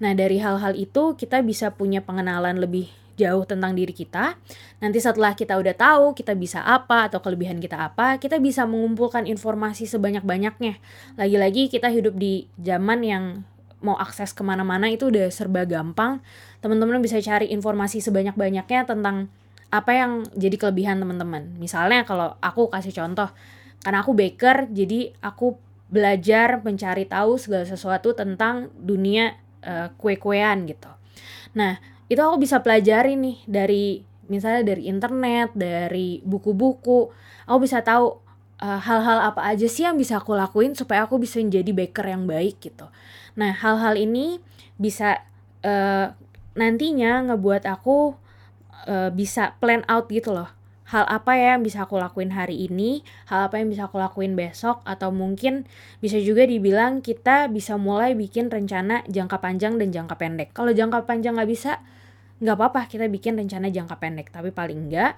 nah 0.03 0.19
dari 0.19 0.43
hal-hal 0.43 0.75
itu 0.75 1.15
kita 1.15 1.47
bisa 1.47 1.79
punya 1.79 2.03
pengenalan 2.03 2.59
lebih 2.59 2.91
jauh 3.15 3.47
tentang 3.47 3.79
diri 3.79 3.95
kita. 3.95 4.35
Nanti 4.83 4.99
setelah 4.99 5.39
kita 5.39 5.55
udah 5.55 5.75
tahu 5.79 6.05
kita 6.17 6.35
bisa 6.35 6.59
apa 6.65 7.07
atau 7.07 7.23
kelebihan 7.23 7.63
kita 7.63 7.79
apa 7.79 8.19
kita 8.19 8.43
bisa 8.43 8.67
mengumpulkan 8.67 9.31
informasi 9.31 9.87
sebanyak-banyaknya. 9.87 10.83
Lagi-lagi 11.17 11.71
kita 11.71 11.89
hidup 11.93 12.19
di 12.19 12.51
zaman 12.59 13.01
yang 13.07 13.25
mau 13.83 13.99
akses 13.99 14.31
ke 14.31 14.43
mana-mana 14.47 14.87
itu 14.89 15.11
udah 15.11 15.27
serba 15.35 15.67
gampang 15.67 16.23
teman-teman 16.63 17.03
bisa 17.03 17.19
cari 17.19 17.51
informasi 17.51 17.99
sebanyak-banyaknya 17.99 18.87
tentang 18.87 19.29
apa 19.73 19.91
yang 19.93 20.13
jadi 20.39 20.57
kelebihan 20.57 21.03
teman-teman. 21.03 21.59
Misalnya 21.59 22.07
kalau 22.07 22.39
aku 22.39 22.71
kasih 22.71 22.95
contoh 22.95 23.29
karena 23.83 24.07
aku 24.07 24.15
baker 24.15 24.71
jadi 24.71 25.11
aku 25.19 25.59
belajar 25.93 26.63
mencari 26.65 27.05
tahu 27.05 27.37
segala 27.37 27.67
sesuatu 27.67 28.15
tentang 28.17 28.73
dunia 28.79 29.37
uh, 29.67 29.91
kue-kuean 29.99 30.65
gitu. 30.71 30.89
Nah 31.59 31.83
itu 32.07 32.21
aku 32.23 32.41
bisa 32.41 32.63
pelajari 32.63 33.19
nih 33.19 33.37
dari 33.45 33.85
misalnya 34.31 34.63
dari 34.73 34.87
internet 34.89 35.53
dari 35.53 36.23
buku-buku. 36.25 37.11
Aku 37.49 37.59
bisa 37.59 37.83
tahu 37.83 38.17
eh, 38.63 38.81
hal-hal 38.81 39.33
apa 39.35 39.43
aja 39.45 39.67
sih 39.67 39.83
yang 39.89 39.99
bisa 39.99 40.21
aku 40.23 40.37
lakuin 40.37 40.77
supaya 40.79 41.05
aku 41.05 41.19
bisa 41.19 41.43
menjadi 41.43 41.73
baker 41.75 42.07
yang 42.07 42.25
baik 42.25 42.63
gitu. 42.63 42.87
Nah, 43.35 43.53
hal-hal 43.57 43.97
ini 43.97 44.39
bisa 44.77 45.25
uh, 45.65 46.13
nantinya 46.53 47.33
ngebuat 47.33 47.65
aku 47.65 48.17
uh, 48.89 49.11
bisa 49.13 49.57
plan 49.63 49.85
out 49.89 50.09
gitu 50.13 50.35
loh. 50.35 50.51
Hal 50.93 51.09
apa 51.09 51.33
ya 51.41 51.57
yang 51.57 51.65
bisa 51.65 51.89
aku 51.89 51.97
lakuin 51.97 52.37
hari 52.37 52.69
ini, 52.69 53.01
hal 53.25 53.49
apa 53.49 53.57
yang 53.57 53.73
bisa 53.73 53.89
aku 53.89 53.97
lakuin 53.97 54.37
besok, 54.37 54.85
atau 54.85 55.09
mungkin 55.09 55.65
bisa 56.05 56.21
juga 56.21 56.45
dibilang 56.45 57.01
kita 57.01 57.49
bisa 57.49 57.81
mulai 57.81 58.13
bikin 58.13 58.53
rencana 58.53 59.01
jangka 59.09 59.41
panjang 59.41 59.81
dan 59.81 59.89
jangka 59.89 60.21
pendek. 60.21 60.53
Kalau 60.53 60.77
jangka 60.77 61.09
panjang 61.09 61.41
nggak 61.41 61.49
bisa, 61.49 61.81
nggak 62.45 62.57
apa-apa 62.61 62.93
kita 62.93 63.09
bikin 63.09 63.41
rencana 63.41 63.73
jangka 63.73 63.97
pendek. 63.97 64.29
Tapi 64.29 64.53
paling 64.53 64.93
nggak 64.93 65.13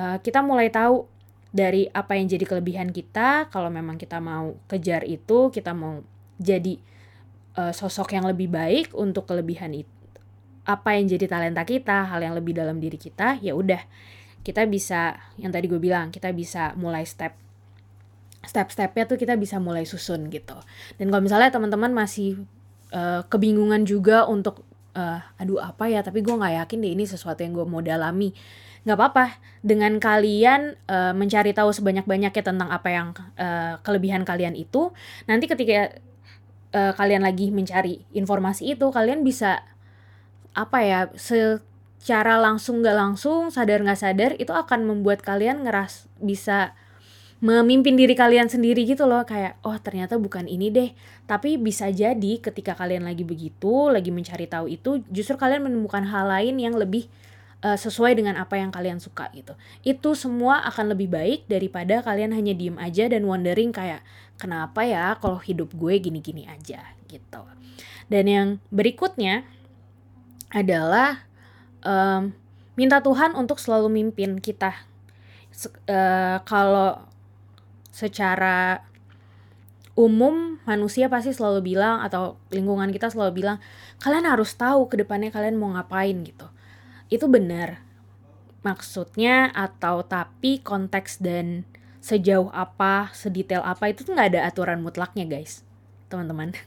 uh, 0.00 0.16
kita 0.24 0.40
mulai 0.40 0.72
tahu 0.72 1.04
dari 1.52 1.92
apa 1.92 2.16
yang 2.16 2.32
jadi 2.32 2.48
kelebihan 2.48 2.88
kita. 2.88 3.52
Kalau 3.52 3.68
memang 3.68 4.00
kita 4.00 4.16
mau 4.16 4.56
kejar 4.64 5.04
itu, 5.04 5.52
kita 5.52 5.76
mau 5.76 6.00
jadi 6.40 6.80
uh, 7.60 7.76
sosok 7.76 8.16
yang 8.16 8.24
lebih 8.24 8.48
baik 8.48 8.96
untuk 8.96 9.28
kelebihan 9.28 9.76
itu 9.76 10.01
apa 10.62 10.94
yang 10.94 11.10
jadi 11.10 11.26
talenta 11.26 11.66
kita 11.66 12.06
hal 12.06 12.22
yang 12.22 12.34
lebih 12.38 12.54
dalam 12.54 12.78
diri 12.78 12.98
kita 12.98 13.38
ya 13.42 13.54
udah. 13.54 13.82
Kita 14.42 14.66
bisa 14.66 15.14
yang 15.38 15.54
tadi 15.54 15.70
gue 15.70 15.78
bilang 15.78 16.10
kita 16.10 16.30
bisa 16.34 16.74
mulai 16.74 17.06
step 17.06 17.34
step-stepnya 18.42 19.06
tuh 19.06 19.18
kita 19.18 19.38
bisa 19.38 19.62
mulai 19.62 19.86
susun 19.86 20.26
gitu. 20.30 20.58
Dan 20.98 21.14
kalau 21.14 21.22
misalnya 21.22 21.54
teman-teman 21.54 21.94
masih 21.94 22.42
uh, 22.90 23.22
kebingungan 23.30 23.86
juga 23.86 24.26
untuk 24.26 24.66
uh, 24.98 25.22
aduh 25.38 25.62
apa 25.62 25.86
ya 25.86 26.02
tapi 26.02 26.26
gue 26.26 26.34
nggak 26.34 26.66
yakin 26.66 26.78
deh 26.82 26.92
ini 26.94 27.04
sesuatu 27.06 27.42
yang 27.46 27.54
gue 27.54 27.66
mau 27.66 27.78
dalami. 27.78 28.34
Nggak 28.82 28.98
apa-apa. 28.98 29.26
Dengan 29.62 30.02
kalian 30.02 30.74
uh, 30.90 31.14
mencari 31.14 31.54
tahu 31.54 31.70
sebanyak-banyaknya 31.70 32.42
tentang 32.42 32.66
apa 32.70 32.88
yang 32.90 33.14
uh, 33.38 33.78
kelebihan 33.86 34.26
kalian 34.26 34.58
itu 34.58 34.90
nanti 35.30 35.46
ketika 35.46 35.94
uh, 36.74 36.92
kalian 36.98 37.22
lagi 37.22 37.54
mencari 37.54 38.02
informasi 38.10 38.74
itu 38.74 38.90
kalian 38.90 39.22
bisa 39.22 39.62
apa 40.52 40.78
ya 40.84 41.00
secara 41.16 42.36
langsung 42.40 42.84
nggak 42.84 42.96
langsung 42.96 43.48
sadar 43.48 43.80
nggak 43.80 44.00
sadar 44.00 44.30
itu 44.36 44.52
akan 44.52 44.84
membuat 44.84 45.24
kalian 45.24 45.64
ngeras 45.64 46.08
bisa 46.20 46.76
memimpin 47.42 47.98
diri 47.98 48.14
kalian 48.14 48.46
sendiri 48.46 48.86
gitu 48.86 49.02
loh 49.08 49.26
kayak 49.26 49.58
oh 49.66 49.74
ternyata 49.82 50.14
bukan 50.14 50.46
ini 50.46 50.70
deh 50.70 50.90
tapi 51.26 51.58
bisa 51.58 51.90
jadi 51.90 52.38
ketika 52.38 52.78
kalian 52.78 53.02
lagi 53.02 53.26
begitu 53.26 53.90
lagi 53.90 54.14
mencari 54.14 54.46
tahu 54.46 54.70
itu 54.70 55.02
justru 55.10 55.34
kalian 55.34 55.66
menemukan 55.66 56.06
hal 56.06 56.30
lain 56.30 56.60
yang 56.62 56.78
lebih 56.78 57.10
uh, 57.62 57.78
sesuai 57.78 58.18
dengan 58.18 58.36
apa 58.36 58.58
yang 58.58 58.74
kalian 58.74 58.98
suka 58.98 59.30
gitu. 59.32 59.54
Itu 59.86 60.18
semua 60.18 60.66
akan 60.68 60.92
lebih 60.92 61.08
baik 61.08 61.46
daripada 61.46 62.02
kalian 62.02 62.34
hanya 62.34 62.52
diem 62.52 62.76
aja 62.76 63.08
dan 63.08 63.24
wondering 63.24 63.70
kayak 63.70 64.02
kenapa 64.36 64.82
ya 64.84 65.16
kalau 65.22 65.38
hidup 65.40 65.72
gue 65.72 65.94
gini-gini 66.02 66.44
aja 66.50 66.82
gitu. 67.06 67.42
Dan 68.10 68.24
yang 68.28 68.48
berikutnya 68.68 69.46
adalah 70.52 71.24
um, 71.82 72.30
minta 72.76 73.00
Tuhan 73.00 73.32
untuk 73.34 73.58
selalu 73.58 73.88
mimpin 73.88 74.38
kita. 74.38 74.76
uh, 75.88 76.40
kalau 76.48 77.04
secara 77.92 78.80
umum 79.92 80.56
manusia 80.64 81.12
pasti 81.12 81.36
selalu 81.36 81.76
bilang 81.76 82.00
atau 82.00 82.40
lingkungan 82.48 82.88
kita 82.88 83.12
selalu 83.12 83.44
bilang 83.44 83.58
kalian 84.00 84.24
harus 84.24 84.56
tahu 84.56 84.88
ke 84.88 84.96
depannya 84.96 85.28
kalian 85.28 85.60
mau 85.60 85.76
ngapain 85.76 86.16
gitu. 86.24 86.48
Itu 87.12 87.28
benar. 87.28 87.84
Maksudnya 88.64 89.52
atau 89.52 90.00
tapi 90.06 90.64
konteks 90.64 91.20
dan 91.20 91.68
sejauh 92.02 92.48
apa 92.50 93.12
sedetail 93.14 93.62
apa 93.62 93.92
itu 93.92 94.02
tuh 94.02 94.16
nggak 94.16 94.32
ada 94.32 94.40
aturan 94.48 94.80
mutlaknya 94.80 95.28
guys. 95.28 95.64
Teman-teman. 96.08 96.56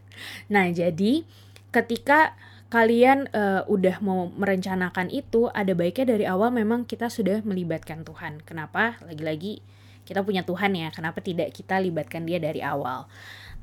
Nah 0.48 0.72
jadi 0.72 1.28
ketika 1.76 2.40
kalian 2.76 3.32
uh, 3.32 3.64
udah 3.72 4.04
mau 4.04 4.28
merencanakan 4.36 5.08
itu 5.08 5.48
ada 5.56 5.72
baiknya 5.72 6.12
dari 6.12 6.28
awal 6.28 6.52
memang 6.52 6.84
kita 6.84 7.08
sudah 7.08 7.40
melibatkan 7.48 8.04
Tuhan. 8.04 8.44
Kenapa? 8.44 9.00
Lagi-lagi 9.08 9.64
kita 10.04 10.20
punya 10.28 10.44
Tuhan 10.44 10.76
ya 10.76 10.92
kenapa 10.92 11.24
tidak 11.24 11.56
kita 11.56 11.80
libatkan 11.80 12.28
dia 12.28 12.36
dari 12.36 12.60
awal? 12.60 13.08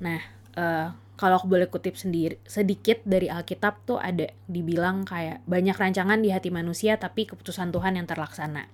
Nah 0.00 0.16
uh, 0.56 0.96
kalau 1.22 1.38
aku 1.38 1.46
boleh 1.46 1.70
kutip 1.70 1.94
sendiri 1.94 2.42
sedikit 2.42 2.98
dari 3.06 3.30
Alkitab 3.30 3.86
tuh 3.86 4.02
ada 4.02 4.26
dibilang 4.50 5.06
kayak 5.06 5.46
banyak 5.46 5.78
rancangan 5.78 6.18
di 6.18 6.34
hati 6.34 6.50
manusia 6.50 6.98
tapi 6.98 7.30
keputusan 7.30 7.70
Tuhan 7.70 7.94
yang 7.94 8.10
terlaksana. 8.10 8.66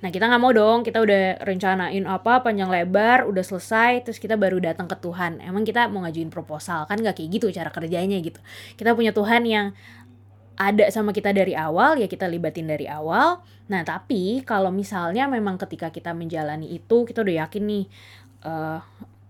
Nah 0.00 0.08
kita 0.08 0.32
nggak 0.32 0.40
mau 0.40 0.48
dong 0.56 0.80
kita 0.80 1.04
udah 1.04 1.44
rencanain 1.44 2.08
apa 2.08 2.40
panjang 2.40 2.72
lebar 2.72 3.28
udah 3.28 3.44
selesai 3.44 4.08
terus 4.08 4.16
kita 4.16 4.40
baru 4.40 4.56
datang 4.64 4.88
ke 4.88 4.96
Tuhan. 4.96 5.44
Emang 5.44 5.68
kita 5.68 5.92
mau 5.92 6.00
ngajuin 6.08 6.32
proposal 6.32 6.88
kan 6.88 6.96
nggak 6.96 7.20
kayak 7.20 7.36
gitu 7.36 7.52
cara 7.52 7.68
kerjanya 7.68 8.16
gitu. 8.24 8.40
Kita 8.80 8.96
punya 8.96 9.12
Tuhan 9.12 9.44
yang 9.44 9.76
ada 10.56 10.88
sama 10.88 11.12
kita 11.12 11.36
dari 11.36 11.52
awal 11.52 12.00
ya 12.00 12.08
kita 12.08 12.24
libatin 12.24 12.64
dari 12.64 12.88
awal. 12.88 13.44
Nah 13.68 13.84
tapi 13.84 14.40
kalau 14.48 14.72
misalnya 14.72 15.28
memang 15.28 15.60
ketika 15.60 15.92
kita 15.92 16.16
menjalani 16.16 16.72
itu 16.72 17.04
kita 17.04 17.20
udah 17.20 17.44
yakin 17.44 17.62
nih 17.68 17.84
uh, 18.48 18.80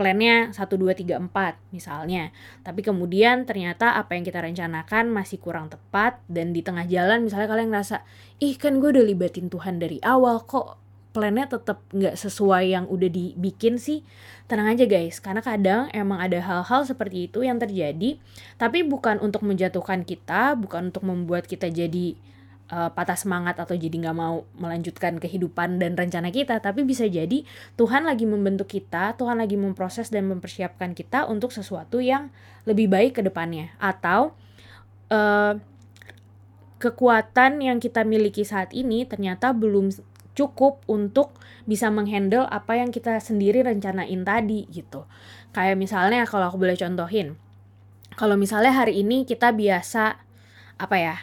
plannya 0.01 0.49
1, 0.57 0.57
2, 0.57 0.97
3, 0.97 1.21
4 1.29 1.77
misalnya. 1.77 2.33
Tapi 2.65 2.81
kemudian 2.81 3.45
ternyata 3.45 4.01
apa 4.01 4.17
yang 4.17 4.25
kita 4.25 4.41
rencanakan 4.41 5.13
masih 5.13 5.37
kurang 5.37 5.69
tepat 5.69 6.25
dan 6.25 6.57
di 6.57 6.65
tengah 6.65 6.89
jalan 6.89 7.21
misalnya 7.21 7.53
kalian 7.53 7.69
ngerasa, 7.69 8.01
ih 8.41 8.57
kan 8.57 8.81
gue 8.81 8.97
udah 8.97 9.05
libatin 9.05 9.53
Tuhan 9.53 9.77
dari 9.77 10.01
awal 10.01 10.41
kok 10.49 10.81
plannya 11.13 11.53
tetap 11.53 11.85
nggak 11.93 12.17
sesuai 12.17 12.73
yang 12.73 12.89
udah 12.89 13.13
dibikin 13.13 13.77
sih. 13.77 14.01
Tenang 14.49 14.73
aja 14.73 14.89
guys, 14.89 15.21
karena 15.21 15.45
kadang 15.45 15.93
emang 15.93 16.25
ada 16.25 16.41
hal-hal 16.41 16.89
seperti 16.89 17.29
itu 17.29 17.45
yang 17.45 17.61
terjadi, 17.61 18.17
tapi 18.57 18.81
bukan 18.81 19.21
untuk 19.21 19.45
menjatuhkan 19.45 20.09
kita, 20.09 20.57
bukan 20.57 20.89
untuk 20.89 21.05
membuat 21.05 21.45
kita 21.45 21.69
jadi 21.69 22.17
uh, 22.71 22.91
patah 22.95 23.19
semangat 23.19 23.59
atau 23.59 23.77
jadi 23.77 23.93
nggak 23.93 24.17
mau 24.17 24.47
melanjutkan 24.57 25.19
kehidupan 25.21 25.83
dan 25.83 25.99
rencana 25.99 26.31
kita 26.33 26.63
tapi 26.63 26.87
bisa 26.87 27.05
jadi 27.05 27.45
Tuhan 27.77 28.07
lagi 28.07 28.25
membentuk 28.25 28.71
kita 28.71 29.19
Tuhan 29.19 29.39
lagi 29.39 29.61
memproses 29.61 30.09
dan 30.09 30.31
mempersiapkan 30.31 30.95
kita 30.95 31.27
untuk 31.27 31.51
sesuatu 31.53 32.01
yang 32.01 32.31
lebih 32.69 32.91
baik 32.91 33.21
ke 33.21 33.23
depannya. 33.25 33.73
Atau 33.81 34.37
uh, 35.13 35.55
kekuatan 36.81 37.61
yang 37.61 37.79
kita 37.79 38.05
miliki 38.05 38.45
saat 38.45 38.73
ini 38.73 39.05
ternyata 39.05 39.53
belum 39.53 39.93
cukup 40.33 40.81
untuk 40.89 41.37
bisa 41.69 41.93
menghandle 41.93 42.49
apa 42.49 42.81
yang 42.81 42.89
kita 42.89 43.21
sendiri 43.21 43.61
rencanain 43.61 44.25
tadi 44.25 44.65
gitu. 44.73 45.05
Kayak 45.53 45.77
misalnya 45.77 46.25
kalau 46.25 46.49
aku 46.49 46.57
boleh 46.57 46.79
contohin. 46.79 47.37
Kalau 48.17 48.35
misalnya 48.35 48.75
hari 48.75 49.01
ini 49.01 49.29
kita 49.29 49.55
biasa 49.55 50.19
apa 50.81 50.97
ya 50.97 51.17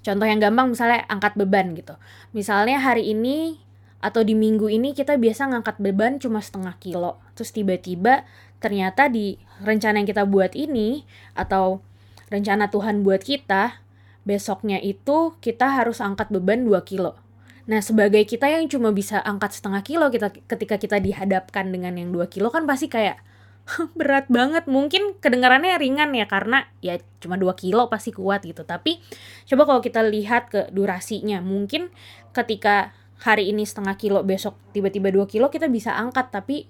Contoh 0.00 0.26
yang 0.26 0.40
gampang 0.42 0.72
misalnya 0.72 1.04
angkat 1.06 1.36
beban 1.38 1.76
gitu. 1.76 1.94
Misalnya 2.34 2.80
hari 2.80 3.12
ini 3.14 3.62
atau 4.04 4.20
di 4.20 4.36
minggu 4.36 4.68
ini 4.68 4.92
kita 4.92 5.16
biasa 5.16 5.48
ngangkat 5.48 5.80
beban 5.80 6.20
cuma 6.20 6.44
setengah 6.44 6.76
kilo. 6.82 7.20
Terus 7.38 7.54
tiba-tiba 7.56 8.28
ternyata 8.60 9.12
di 9.12 9.40
rencana 9.60 10.00
yang 10.00 10.08
kita 10.08 10.24
buat 10.24 10.52
ini 10.56 11.04
atau 11.36 11.84
rencana 12.32 12.72
Tuhan 12.72 13.04
buat 13.04 13.20
kita, 13.24 13.84
besoknya 14.24 14.80
itu 14.80 15.36
kita 15.40 15.72
harus 15.76 16.00
angkat 16.00 16.32
beban 16.32 16.64
2 16.64 16.80
kilo. 16.84 17.16
Nah, 17.64 17.80
sebagai 17.80 18.28
kita 18.28 18.44
yang 18.44 18.68
cuma 18.68 18.92
bisa 18.92 19.24
angkat 19.24 19.56
setengah 19.56 19.80
kilo 19.80 20.12
kita 20.12 20.32
ketika 20.48 20.76
kita 20.76 21.00
dihadapkan 21.00 21.72
dengan 21.72 21.96
yang 21.96 22.12
2 22.12 22.28
kilo 22.28 22.52
kan 22.52 22.68
pasti 22.68 22.92
kayak 22.92 23.20
berat 23.98 24.28
banget. 24.28 24.68
Mungkin 24.68 25.18
kedengarannya 25.18 25.76
ringan 25.80 26.12
ya 26.12 26.28
karena 26.28 26.68
ya 26.84 27.00
cuma 27.20 27.40
2 27.40 27.48
kilo 27.56 27.88
pasti 27.88 28.12
kuat 28.12 28.44
gitu. 28.44 28.62
Tapi 28.64 29.00
coba 29.48 29.62
kalau 29.64 29.80
kita 29.80 30.04
lihat 30.04 30.52
ke 30.52 30.60
durasinya 30.70 31.40
mungkin 31.40 31.88
ketika 32.36 32.92
hari 33.24 33.48
ini 33.54 33.64
setengah 33.64 33.96
kilo 33.96 34.20
besok 34.26 34.58
tiba-tiba 34.76 35.08
2 35.08 35.24
kilo 35.30 35.48
kita 35.48 35.66
bisa 35.72 35.96
angkat. 35.96 36.28
Tapi 36.30 36.68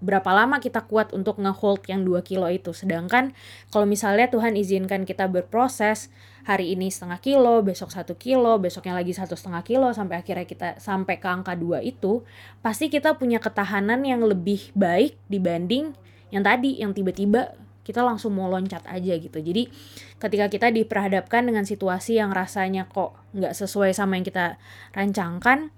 berapa 0.00 0.28
lama 0.32 0.60
kita 0.60 0.84
kuat 0.84 1.16
untuk 1.16 1.40
ngehold 1.40 1.84
yang 1.88 2.04
2 2.04 2.20
kilo 2.22 2.46
itu. 2.52 2.76
Sedangkan 2.76 3.32
kalau 3.72 3.88
misalnya 3.88 4.28
Tuhan 4.28 4.54
izinkan 4.54 5.08
kita 5.08 5.28
berproses 5.28 6.12
hari 6.46 6.76
ini 6.76 6.92
setengah 6.92 7.18
kilo, 7.18 7.64
besok 7.64 7.90
satu 7.90 8.14
kilo, 8.14 8.60
besoknya 8.62 8.94
lagi 8.94 9.10
satu 9.16 9.34
setengah 9.34 9.66
kilo 9.66 9.88
sampai 9.90 10.22
akhirnya 10.22 10.46
kita 10.46 10.68
sampai 10.78 11.18
ke 11.18 11.26
angka 11.26 11.58
2 11.58 11.82
itu, 11.82 12.22
pasti 12.60 12.92
kita 12.92 13.18
punya 13.18 13.42
ketahanan 13.42 14.04
yang 14.04 14.22
lebih 14.22 14.70
baik 14.76 15.18
dibanding 15.26 15.96
yang 16.30 16.42
tadi 16.42 16.78
yang 16.82 16.90
tiba-tiba 16.92 17.54
kita 17.86 18.02
langsung 18.02 18.34
mau 18.34 18.50
loncat 18.50 18.82
aja 18.90 19.14
gitu. 19.14 19.38
Jadi 19.38 19.70
ketika 20.18 20.50
kita 20.50 20.74
diperhadapkan 20.74 21.46
dengan 21.46 21.62
situasi 21.62 22.18
yang 22.18 22.34
rasanya 22.34 22.90
kok 22.90 23.14
nggak 23.30 23.54
sesuai 23.54 23.94
sama 23.94 24.18
yang 24.18 24.26
kita 24.26 24.58
rancangkan, 24.90 25.70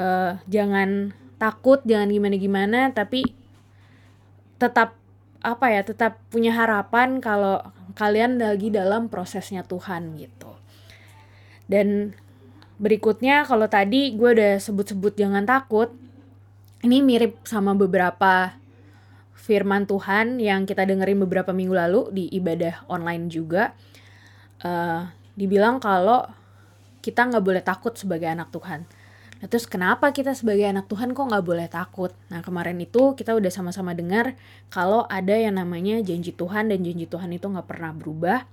uh, 0.00 0.40
jangan 0.48 1.12
takut, 1.36 1.84
jangan 1.84 2.08
gimana-gimana, 2.08 2.96
tapi 2.96 3.36
tetap 4.62 4.94
apa 5.42 5.66
ya 5.74 5.82
tetap 5.82 6.22
punya 6.30 6.54
harapan 6.54 7.18
kalau 7.18 7.58
kalian 7.98 8.38
lagi 8.38 8.70
dalam 8.70 9.10
prosesnya 9.10 9.66
Tuhan 9.66 10.14
gitu. 10.14 10.54
Dan 11.66 12.14
berikutnya 12.78 13.42
kalau 13.42 13.66
tadi 13.66 14.14
gue 14.14 14.30
udah 14.38 14.62
sebut-sebut 14.62 15.18
jangan 15.18 15.42
takut 15.42 15.90
ini 16.86 17.02
mirip 17.02 17.42
sama 17.42 17.74
beberapa 17.74 18.54
firman 19.34 19.90
Tuhan 19.90 20.38
yang 20.38 20.62
kita 20.62 20.86
dengerin 20.86 21.18
beberapa 21.26 21.50
minggu 21.50 21.74
lalu 21.74 22.00
di 22.14 22.24
ibadah 22.30 22.86
online 22.86 23.26
juga. 23.26 23.74
Uh, 24.62 25.10
dibilang 25.34 25.82
kalau 25.82 26.22
kita 27.02 27.26
nggak 27.26 27.42
boleh 27.42 27.62
takut 27.66 27.98
sebagai 27.98 28.30
anak 28.30 28.54
Tuhan 28.54 28.86
Nah, 29.42 29.50
terus 29.50 29.66
kenapa 29.66 30.14
kita 30.14 30.38
sebagai 30.38 30.62
anak 30.70 30.86
Tuhan 30.86 31.18
kok 31.18 31.26
nggak 31.26 31.42
boleh 31.42 31.66
takut? 31.66 32.14
Nah, 32.30 32.46
kemarin 32.46 32.78
itu 32.78 33.18
kita 33.18 33.34
udah 33.34 33.50
sama-sama 33.50 33.90
dengar 33.90 34.38
kalau 34.70 35.02
ada 35.10 35.34
yang 35.34 35.58
namanya 35.58 35.98
janji 35.98 36.30
Tuhan 36.30 36.70
dan 36.70 36.86
janji 36.86 37.10
Tuhan 37.10 37.34
itu 37.34 37.50
nggak 37.50 37.66
pernah 37.66 37.90
berubah. 37.90 38.46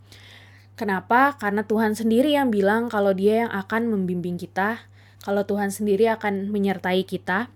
Kenapa? 0.74 1.38
Karena 1.38 1.62
Tuhan 1.62 1.94
sendiri 1.94 2.34
yang 2.34 2.50
bilang 2.50 2.90
kalau 2.90 3.14
dia 3.14 3.46
yang 3.46 3.52
akan 3.54 3.86
membimbing 3.86 4.42
kita, 4.42 4.82
kalau 5.22 5.46
Tuhan 5.46 5.70
sendiri 5.70 6.10
akan 6.10 6.50
menyertai 6.50 7.06
kita. 7.06 7.54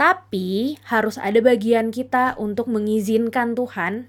Tapi 0.00 0.80
harus 0.88 1.20
ada 1.20 1.44
bagian 1.44 1.92
kita 1.92 2.40
untuk 2.40 2.72
mengizinkan 2.72 3.52
Tuhan 3.52 4.08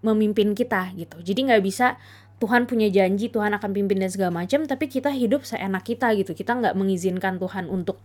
memimpin 0.00 0.56
kita 0.56 0.96
gitu. 0.96 1.20
Jadi 1.20 1.52
nggak 1.52 1.60
bisa 1.60 2.00
Tuhan 2.38 2.70
punya 2.70 2.86
janji 2.86 3.26
Tuhan 3.34 3.50
akan 3.58 3.70
pimpin 3.74 3.98
dan 3.98 4.10
segala 4.14 4.30
macam 4.30 4.62
tapi 4.64 4.86
kita 4.86 5.10
hidup 5.10 5.42
seenak 5.42 5.82
kita 5.82 6.14
gitu. 6.14 6.34
Kita 6.38 6.54
nggak 6.54 6.74
mengizinkan 6.78 7.42
Tuhan 7.42 7.66
untuk 7.66 7.98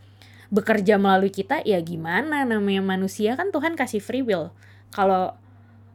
bekerja 0.50 0.98
melalui 0.98 1.30
kita 1.30 1.62
ya 1.66 1.78
gimana? 1.86 2.42
Namanya 2.46 2.82
manusia 2.82 3.38
kan 3.38 3.54
Tuhan 3.54 3.78
kasih 3.78 4.02
free 4.02 4.26
will. 4.26 4.50
Kalau 4.90 5.38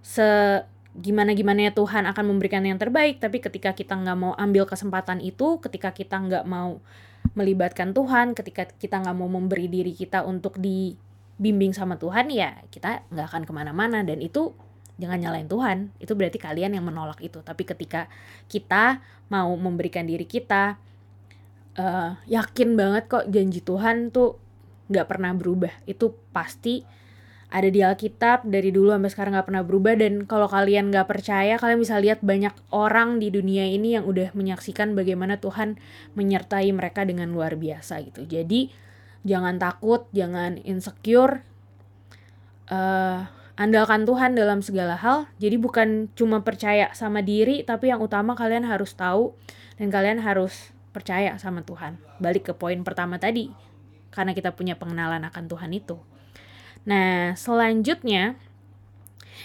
se 0.02 0.62
gimana 0.98 1.34
gimana 1.34 1.70
ya 1.70 1.72
Tuhan 1.74 2.06
akan 2.10 2.24
memberikan 2.26 2.62
yang 2.66 2.74
terbaik 2.74 3.22
tapi 3.22 3.38
ketika 3.38 3.70
kita 3.70 3.94
nggak 3.94 4.18
mau 4.18 4.32
ambil 4.34 4.66
kesempatan 4.66 5.22
itu 5.22 5.62
ketika 5.62 5.94
kita 5.94 6.18
nggak 6.18 6.42
mau 6.42 6.82
melibatkan 7.38 7.94
Tuhan 7.94 8.34
ketika 8.34 8.66
kita 8.66 8.98
nggak 8.98 9.14
mau 9.14 9.30
memberi 9.30 9.70
diri 9.70 9.94
kita 9.94 10.26
untuk 10.26 10.58
dibimbing 10.58 11.70
sama 11.70 11.94
Tuhan 11.98 12.30
ya 12.34 12.62
kita 12.70 13.06
nggak 13.10 13.26
akan 13.34 13.42
ke 13.46 13.52
mana-mana. 13.54 14.02
Dan 14.06 14.22
itu 14.22 14.54
jangan 14.98 15.18
nyalain 15.22 15.48
Tuhan. 15.48 15.94
Itu 16.02 16.18
berarti 16.18 16.36
kalian 16.36 16.74
yang 16.74 16.84
menolak 16.84 17.22
itu. 17.22 17.40
Tapi 17.40 17.62
ketika 17.62 18.10
kita 18.50 19.00
mau 19.30 19.54
memberikan 19.54 20.04
diri 20.04 20.26
kita 20.26 20.76
uh, 21.78 22.18
yakin 22.26 22.74
banget 22.74 23.06
kok 23.06 23.24
janji 23.30 23.62
Tuhan 23.62 24.10
tuh 24.10 24.36
nggak 24.90 25.06
pernah 25.06 25.32
berubah. 25.32 25.72
Itu 25.86 26.18
pasti 26.34 26.82
ada 27.48 27.64
di 27.72 27.80
Alkitab 27.80 28.44
dari 28.44 28.68
dulu 28.68 28.92
sampai 28.92 29.08
sekarang 29.08 29.32
nggak 29.38 29.48
pernah 29.48 29.64
berubah. 29.64 29.94
Dan 29.94 30.26
kalau 30.26 30.50
kalian 30.50 30.90
nggak 30.90 31.06
percaya 31.08 31.54
kalian 31.56 31.80
bisa 31.80 31.96
lihat 32.02 32.20
banyak 32.20 32.52
orang 32.74 33.22
di 33.22 33.30
dunia 33.30 33.64
ini 33.64 33.96
yang 33.96 34.04
udah 34.04 34.34
menyaksikan 34.34 34.92
bagaimana 34.98 35.38
Tuhan 35.38 35.78
menyertai 36.18 36.68
mereka 36.74 37.06
dengan 37.06 37.30
luar 37.30 37.54
biasa 37.54 38.02
gitu. 38.02 38.26
Jadi 38.26 38.74
jangan 39.22 39.56
takut 39.62 40.10
jangan 40.10 40.58
insecure. 40.66 41.46
Uh, 42.68 43.24
andalkan 43.58 44.06
Tuhan 44.06 44.38
dalam 44.38 44.62
segala 44.62 44.94
hal. 44.94 45.26
Jadi 45.42 45.58
bukan 45.58 46.06
cuma 46.14 46.46
percaya 46.46 46.94
sama 46.94 47.20
diri, 47.20 47.66
tapi 47.66 47.90
yang 47.90 47.98
utama 47.98 48.38
kalian 48.38 48.62
harus 48.62 48.94
tahu 48.94 49.34
dan 49.76 49.90
kalian 49.90 50.22
harus 50.22 50.70
percaya 50.94 51.34
sama 51.42 51.66
Tuhan. 51.66 51.98
Balik 52.22 52.48
ke 52.48 52.52
poin 52.54 52.78
pertama 52.86 53.18
tadi, 53.18 53.50
karena 54.14 54.32
kita 54.32 54.54
punya 54.54 54.78
pengenalan 54.78 55.26
akan 55.26 55.44
Tuhan 55.50 55.74
itu. 55.74 55.98
Nah, 56.86 57.34
selanjutnya 57.34 58.38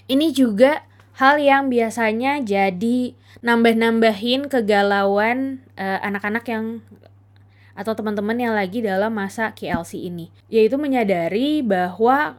ini 0.06 0.30
juga 0.30 0.86
hal 1.18 1.42
yang 1.42 1.74
biasanya 1.74 2.40
jadi 2.46 3.18
nambah-nambahin 3.42 4.48
kegalauan 4.48 5.66
uh, 5.76 6.00
anak-anak 6.06 6.46
yang 6.48 6.66
atau 7.74 7.98
teman-teman 7.98 8.38
yang 8.38 8.54
lagi 8.54 8.86
dalam 8.86 9.10
masa 9.10 9.50
KLC 9.58 10.06
ini, 10.06 10.30
yaitu 10.46 10.78
menyadari 10.78 11.66
bahwa 11.66 12.38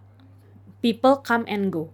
people 0.84 1.24
come 1.24 1.48
and 1.48 1.72
go. 1.72 1.88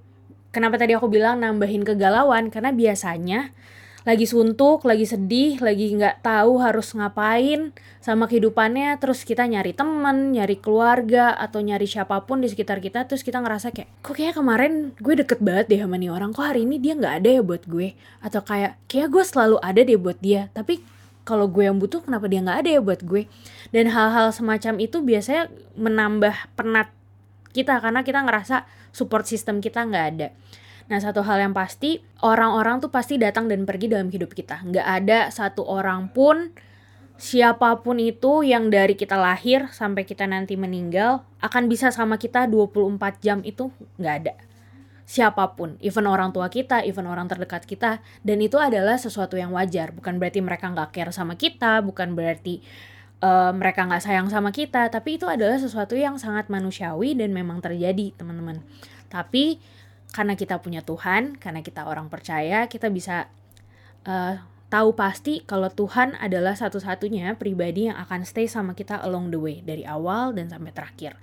Kenapa 0.50 0.83
tadi 0.83 0.98
aku 0.98 1.07
bilang 1.07 1.38
nambahin 1.38 1.87
kegalauan? 1.87 2.50
Karena 2.50 2.74
biasanya 2.74 3.55
lagi 4.03 4.26
suntuk, 4.26 4.83
lagi 4.83 5.07
sedih, 5.07 5.62
lagi 5.62 5.92
nggak 5.94 6.24
tahu 6.24 6.59
harus 6.59 6.90
ngapain 6.96 7.70
sama 8.00 8.26
kehidupannya, 8.26 8.96
terus 8.96 9.29
kita 9.29 9.44
nyari 9.44 9.76
temen, 9.76 10.33
nyari 10.33 10.57
keluarga, 10.57 11.37
atau 11.37 11.61
nyari 11.61 11.85
siapa 11.85 12.24
pun 12.24 12.40
di 12.40 12.48
sekitar 12.48 12.81
kita, 12.81 13.05
terus 13.05 13.20
kita 13.20 13.44
ngerasa 13.44 13.76
kayak, 13.76 13.92
kok 14.00 14.16
kayak 14.16 14.40
kemarin 14.40 14.96
gue 14.96 15.14
deket 15.20 15.44
banget 15.44 15.68
deh 15.68 15.81
sama 15.85 16.00
nih 16.00 16.09
orang, 16.09 16.33
kok 16.33 16.48
hari 16.48 16.64
ini 16.64 16.81
dia 16.81 16.96
nggak 16.96 17.14
ada 17.20 17.29
ya 17.29 17.42
buat 17.44 17.62
gue, 17.68 17.92
atau 18.24 18.40
kayak, 18.40 18.81
kayak 18.88 19.09
gue 19.12 19.20
selalu 19.20 19.57
ada 19.61 19.81
deh 19.85 20.00
buat 20.00 20.16
dia, 20.24 20.48
tapi 20.57 20.81
kalau 21.29 21.44
gue 21.53 21.68
yang 21.68 21.76
butuh 21.76 22.00
kenapa 22.00 22.24
dia 22.24 22.40
nggak 22.40 22.59
ada 22.64 22.70
ya 22.72 22.81
buat 22.81 23.05
gue, 23.05 23.29
dan 23.68 23.92
hal-hal 23.92 24.33
semacam 24.33 24.81
itu 24.81 25.05
biasanya 25.05 25.53
menambah 25.76 26.57
penat 26.57 26.88
kita 27.53 27.85
karena 27.85 28.00
kita 28.00 28.24
ngerasa 28.24 28.64
support 28.90 29.26
system 29.26 29.59
kita 29.62 29.87
nggak 29.87 30.07
ada. 30.16 30.29
Nah 30.90 30.98
satu 30.98 31.22
hal 31.22 31.38
yang 31.38 31.55
pasti 31.55 32.03
orang-orang 32.26 32.83
tuh 32.83 32.90
pasti 32.90 33.14
datang 33.14 33.46
dan 33.46 33.62
pergi 33.62 33.87
dalam 33.87 34.11
hidup 34.11 34.35
kita. 34.35 34.66
Nggak 34.66 34.87
ada 34.87 35.18
satu 35.31 35.62
orang 35.62 36.11
pun 36.11 36.50
siapa 37.20 37.79
pun 37.85 38.00
itu 38.00 38.42
yang 38.42 38.72
dari 38.72 38.96
kita 38.96 39.14
lahir 39.14 39.68
sampai 39.70 40.09
kita 40.09 40.24
nanti 40.24 40.57
meninggal 40.57 41.22
akan 41.44 41.68
bisa 41.68 41.92
sama 41.92 42.16
kita 42.16 42.48
24 42.48 43.20
jam 43.22 43.38
itu 43.44 43.68
nggak 44.00 44.16
ada. 44.24 44.35
siapa 45.11 45.59
pun, 45.59 45.74
even 45.83 46.07
orang 46.07 46.31
tua 46.31 46.46
kita, 46.46 46.87
even 46.87 47.11
orang 47.11 47.26
terdekat 47.26 47.66
kita, 47.66 47.98
dan 48.22 48.38
itu 48.38 48.62
adalah 48.62 48.94
sesuatu 48.94 49.35
yang 49.35 49.50
wajar. 49.50 49.90
Bukan 49.90 50.22
berarti 50.22 50.38
mereka 50.38 50.70
nggak 50.70 50.94
care 50.94 51.11
sama 51.11 51.35
kita, 51.35 51.83
bukan 51.83 52.14
berarti 52.14 52.62
uh, 53.20 53.52
mereka 53.54 53.87
nggak 53.87 54.02
sayang 54.02 54.28
sama 54.28 54.50
kita, 54.50 54.88
tapi 54.92 55.16
itu 55.16 55.28
adalah 55.28 55.56
sesuatu 55.56 55.96
yang 55.96 56.16
sangat 56.16 56.48
manusiawi 56.48 57.16
dan 57.16 57.33
memang 57.33 57.61
terjadi, 57.61 58.12
teman-teman. 58.16 58.61
Tapi 59.09 59.61
karena 60.11 60.35
kita 60.35 60.59
punya 60.59 60.83
Tuhan, 60.83 61.38
karena 61.38 61.62
kita 61.62 61.87
orang 61.87 62.11
percaya, 62.11 62.66
kita 62.66 62.90
bisa 62.90 63.30
uh, 64.04 64.42
tahu 64.70 64.94
pasti 64.94 65.42
kalau 65.44 65.70
Tuhan 65.70 66.14
adalah 66.18 66.54
satu-satunya 66.54 67.35
pribadi 67.37 67.90
yang 67.90 67.98
akan 67.98 68.22
stay 68.22 68.46
sama 68.46 68.78
kita 68.78 69.02
along 69.02 69.35
the 69.35 69.38
way 69.38 69.62
dari 69.62 69.83
awal 69.83 70.30
dan 70.35 70.50
sampai 70.50 70.70
terakhir. 70.70 71.18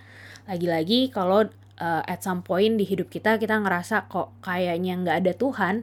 Lagi-lagi 0.48 1.12
kalau 1.12 1.48
uh, 1.80 2.04
at 2.04 2.20
some 2.22 2.44
point 2.44 2.76
di 2.76 2.84
hidup 2.84 3.08
kita 3.08 3.40
kita 3.40 3.58
ngerasa 3.62 4.12
kok 4.12 4.36
kayaknya 4.44 5.00
nggak 5.00 5.18
ada 5.26 5.34
Tuhan 5.34 5.76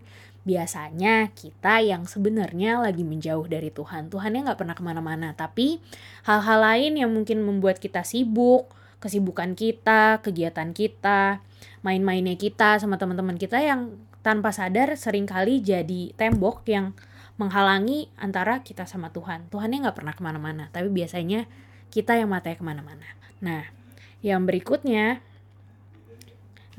biasanya 0.44 1.32
kita 1.32 1.80
yang 1.80 2.04
sebenarnya 2.04 2.80
lagi 2.80 3.02
menjauh 3.02 3.48
dari 3.48 3.72
Tuhan. 3.72 4.12
Tuhannya 4.12 4.44
nggak 4.48 4.60
pernah 4.60 4.76
ke 4.76 4.84
mana-mana. 4.84 5.32
Tapi 5.32 5.80
hal-hal 6.28 6.60
lain 6.60 7.00
yang 7.00 7.10
mungkin 7.10 7.40
membuat 7.40 7.80
kita 7.80 8.04
sibuk 8.04 8.68
kesibukan 9.04 9.52
kita 9.52 10.24
kegiatan 10.24 10.72
kita 10.72 11.44
main-mainnya 11.84 12.40
kita 12.40 12.80
sama 12.80 12.96
teman-teman 12.96 13.36
kita 13.36 13.60
yang 13.60 13.92
tanpa 14.24 14.48
sadar 14.48 14.96
sering 14.96 15.28
kali 15.28 15.60
jadi 15.60 16.16
tembok 16.16 16.64
yang 16.64 16.96
menghalangi 17.36 18.08
antara 18.16 18.64
kita 18.64 18.88
sama 18.88 19.12
Tuhan. 19.12 19.52
Tuhannya 19.52 19.84
nggak 19.84 19.96
pernah 20.00 20.16
ke 20.16 20.24
mana-mana 20.24 20.72
tapi 20.72 20.88
biasanya 20.88 21.44
kita 21.92 22.16
yang 22.16 22.32
matanya 22.32 22.56
ke 22.56 22.64
mana-mana. 22.64 23.04
Nah 23.44 23.68
yang 24.24 24.48
berikutnya 24.48 25.20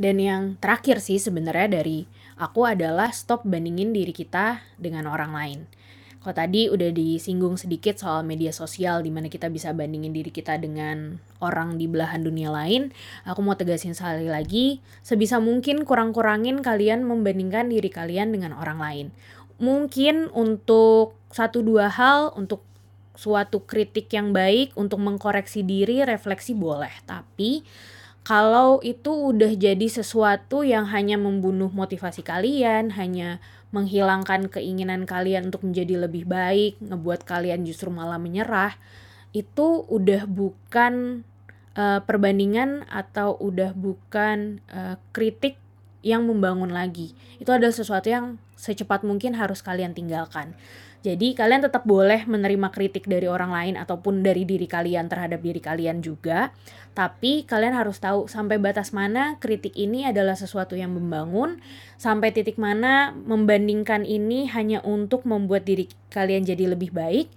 dan 0.01 0.17
yang 0.17 0.57
terakhir 0.57 1.05
sih 1.05 1.21
sebenarnya 1.21 1.79
dari 1.79 2.09
aku 2.35 2.67
adalah 2.67 3.11
stop 3.15 3.47
bandingin 3.47 3.95
diri 3.95 4.11
kita 4.11 4.63
dengan 4.79 5.07
orang 5.07 5.31
lain. 5.31 5.59
Kalau 6.25 6.41
tadi 6.41 6.65
udah 6.73 6.89
disinggung 6.89 7.53
sedikit 7.53 8.01
soal 8.01 8.25
media 8.25 8.49
sosial 8.49 9.05
di 9.05 9.13
mana 9.13 9.29
kita 9.29 9.45
bisa 9.45 9.77
bandingin 9.77 10.09
diri 10.09 10.33
kita 10.33 10.57
dengan 10.57 11.21
orang 11.37 11.77
di 11.77 11.85
belahan 11.85 12.25
dunia 12.25 12.49
lain, 12.49 12.89
aku 13.29 13.45
mau 13.45 13.53
tegasin 13.53 13.93
sekali 13.93 14.25
lagi, 14.25 14.81
sebisa 15.05 15.37
mungkin 15.37 15.85
kurang-kurangin 15.85 16.65
kalian 16.65 17.05
membandingkan 17.05 17.69
diri 17.69 17.93
kalian 17.93 18.33
dengan 18.33 18.57
orang 18.57 18.81
lain. 18.81 19.07
Mungkin 19.61 20.33
untuk 20.33 21.13
satu 21.29 21.61
dua 21.61 21.93
hal, 21.93 22.33
untuk 22.33 22.65
suatu 23.13 23.61
kritik 23.61 24.09
yang 24.09 24.33
baik, 24.33 24.73
untuk 24.73 25.05
mengkoreksi 25.05 25.61
diri, 25.61 26.01
refleksi 26.09 26.57
boleh, 26.57 26.91
tapi 27.05 27.61
kalau 28.25 28.81
itu 28.81 29.13
udah 29.13 29.53
jadi 29.53 29.85
sesuatu 29.85 30.65
yang 30.65 30.89
hanya 30.89 31.13
membunuh 31.13 31.69
motivasi 31.69 32.25
kalian, 32.25 32.89
hanya 32.97 33.37
menghilangkan 33.69 34.49
keinginan 34.49 35.05
kalian 35.05 35.53
untuk 35.53 35.61
menjadi 35.61 36.09
lebih 36.09 36.25
baik, 36.25 36.81
ngebuat 36.81 37.21
kalian 37.21 37.69
justru 37.69 37.93
malah 37.93 38.17
menyerah, 38.17 38.73
itu 39.29 39.85
udah 39.85 40.25
bukan 40.25 41.21
uh, 41.77 42.01
perbandingan 42.01 42.89
atau 42.89 43.37
udah 43.37 43.77
bukan 43.77 44.57
uh, 44.73 44.97
kritik 45.13 45.61
yang 46.01 46.25
membangun 46.25 46.73
lagi. 46.73 47.13
Itu 47.37 47.53
adalah 47.53 47.77
sesuatu 47.77 48.09
yang 48.09 48.41
secepat 48.57 49.05
mungkin 49.05 49.37
harus 49.37 49.61
kalian 49.61 49.93
tinggalkan. 49.93 50.57
Jadi 51.05 51.37
kalian 51.37 51.61
tetap 51.61 51.85
boleh 51.85 52.25
menerima 52.25 52.73
kritik 52.73 53.05
dari 53.05 53.29
orang 53.29 53.53
lain 53.53 53.75
ataupun 53.77 54.25
dari 54.25 54.41
diri 54.41 54.65
kalian 54.65 55.05
terhadap 55.05 55.37
diri 55.37 55.61
kalian 55.61 56.01
juga. 56.01 56.49
Tapi 56.97 57.45
kalian 57.45 57.77
harus 57.77 58.01
tahu 58.01 58.25
sampai 58.25 58.57
batas 58.57 58.89
mana 58.89 59.37
kritik 59.37 59.77
ini 59.77 60.09
adalah 60.09 60.33
sesuatu 60.33 60.73
yang 60.73 60.97
membangun, 60.97 61.61
sampai 62.01 62.33
titik 62.33 62.57
mana 62.57 63.13
membandingkan 63.13 64.01
ini 64.01 64.49
hanya 64.49 64.81
untuk 64.81 65.29
membuat 65.29 65.69
diri 65.69 65.85
kalian 66.09 66.41
jadi 66.41 66.73
lebih 66.73 66.89
baik, 66.89 67.29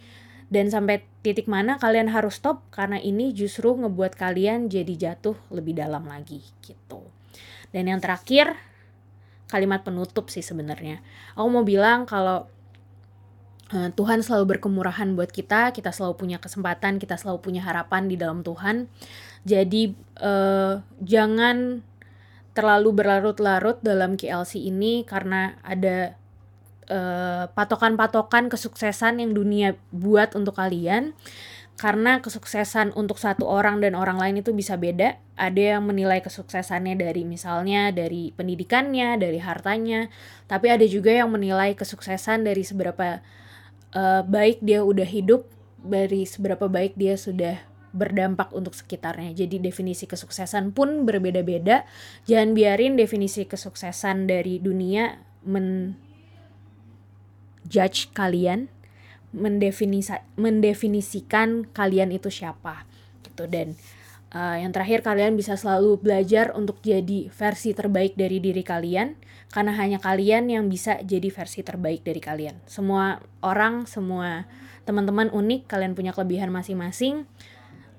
dan 0.48 0.72
sampai 0.72 1.04
titik 1.20 1.44
mana 1.44 1.76
kalian 1.76 2.08
harus 2.08 2.40
stop 2.40 2.64
karena 2.72 2.96
ini 2.96 3.36
justru 3.36 3.76
ngebuat 3.76 4.16
kalian 4.16 4.72
jadi 4.72 5.12
jatuh 5.12 5.36
lebih 5.52 5.76
dalam 5.76 6.08
lagi 6.08 6.40
gitu. 6.64 7.04
Dan 7.68 7.92
yang 7.92 8.00
terakhir, 8.00 8.56
kalimat 9.52 9.84
penutup 9.84 10.32
sih 10.32 10.40
sebenarnya. 10.40 11.04
Aku 11.36 11.52
mau 11.52 11.68
bilang 11.68 12.08
kalau 12.08 12.48
Tuhan 13.68 14.24
selalu 14.24 14.56
berkemurahan 14.56 15.12
buat 15.12 15.28
kita, 15.28 15.76
kita 15.76 15.92
selalu 15.92 16.16
punya 16.16 16.38
kesempatan, 16.40 16.96
kita 16.96 17.20
selalu 17.20 17.44
punya 17.44 17.60
harapan 17.60 18.08
di 18.08 18.16
dalam 18.16 18.40
Tuhan. 18.40 18.88
Jadi 19.44 19.92
uh, 20.24 20.80
jangan 21.04 21.84
terlalu 22.56 22.90
berlarut-larut 22.90 23.78
dalam 23.86 24.18
KLC 24.18 24.58
ini 24.58 25.06
karena 25.06 25.54
ada 25.62 26.18
eh, 26.90 27.44
patokan-patokan 27.54 28.50
kesuksesan 28.50 29.22
yang 29.22 29.30
dunia 29.30 29.78
buat 29.94 30.34
untuk 30.34 30.58
kalian. 30.58 31.14
Karena 31.78 32.18
kesuksesan 32.18 32.98
untuk 32.98 33.22
satu 33.22 33.46
orang 33.46 33.78
dan 33.78 33.94
orang 33.94 34.18
lain 34.18 34.42
itu 34.42 34.50
bisa 34.50 34.74
beda. 34.74 35.14
Ada 35.38 35.78
yang 35.78 35.86
menilai 35.86 36.18
kesuksesannya 36.18 36.98
dari 36.98 37.22
misalnya 37.22 37.94
dari 37.94 38.34
pendidikannya, 38.34 39.14
dari 39.14 39.38
hartanya, 39.38 40.10
tapi 40.50 40.74
ada 40.74 40.82
juga 40.90 41.14
yang 41.14 41.30
menilai 41.30 41.78
kesuksesan 41.78 42.42
dari 42.42 42.66
seberapa 42.66 43.22
uh, 43.94 44.22
baik 44.24 44.60
dia 44.60 44.84
udah 44.84 45.06
hidup 45.06 45.48
dari 45.80 46.26
seberapa 46.26 46.66
baik 46.66 46.98
dia 46.98 47.14
sudah 47.14 47.62
berdampak 47.94 48.52
untuk 48.52 48.76
sekitarnya. 48.76 49.32
Jadi 49.32 49.62
definisi 49.62 50.04
kesuksesan 50.04 50.76
pun 50.76 51.08
berbeda-beda. 51.08 51.88
Jangan 52.28 52.52
biarin 52.52 52.94
definisi 53.00 53.48
kesuksesan 53.48 54.28
dari 54.28 54.60
dunia 54.60 55.24
men 55.48 55.96
judge 57.68 58.12
kalian, 58.12 58.68
mendefinisa 59.32 60.24
mendefinisikan 60.36 61.68
kalian 61.72 62.12
itu 62.12 62.28
siapa 62.32 62.84
gitu 63.24 63.48
dan 63.48 63.76
Uh, 64.28 64.60
yang 64.60 64.76
terakhir 64.76 65.00
kalian 65.00 65.40
bisa 65.40 65.56
selalu 65.56 65.96
belajar 66.04 66.52
untuk 66.52 66.84
jadi 66.84 67.32
versi 67.32 67.72
terbaik 67.72 68.12
dari 68.12 68.44
diri 68.44 68.60
kalian 68.60 69.16
karena 69.48 69.72
hanya 69.76 69.98
kalian 69.98 70.52
yang 70.52 70.68
bisa 70.68 71.00
jadi 71.00 71.32
versi 71.32 71.64
terbaik 71.64 72.04
dari 72.04 72.20
kalian. 72.20 72.60
Semua 72.68 73.20
orang, 73.40 73.88
semua 73.88 74.44
teman-teman 74.84 75.32
unik, 75.32 75.68
kalian 75.68 75.92
punya 75.96 76.12
kelebihan 76.12 76.52
masing-masing. 76.52 77.24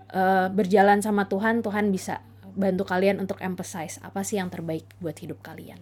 Uh, 0.09 0.49
berjalan 0.49 1.05
sama 1.05 1.29
Tuhan, 1.29 1.61
Tuhan 1.61 1.93
bisa 1.93 2.25
bantu 2.57 2.85
kalian 2.85 3.21
untuk 3.21 3.37
emphasize 3.45 4.01
apa 4.01 4.25
sih 4.25 4.41
yang 4.41 4.49
terbaik 4.49 4.85
buat 4.97 5.13
hidup 5.17 5.41
kalian. 5.45 5.77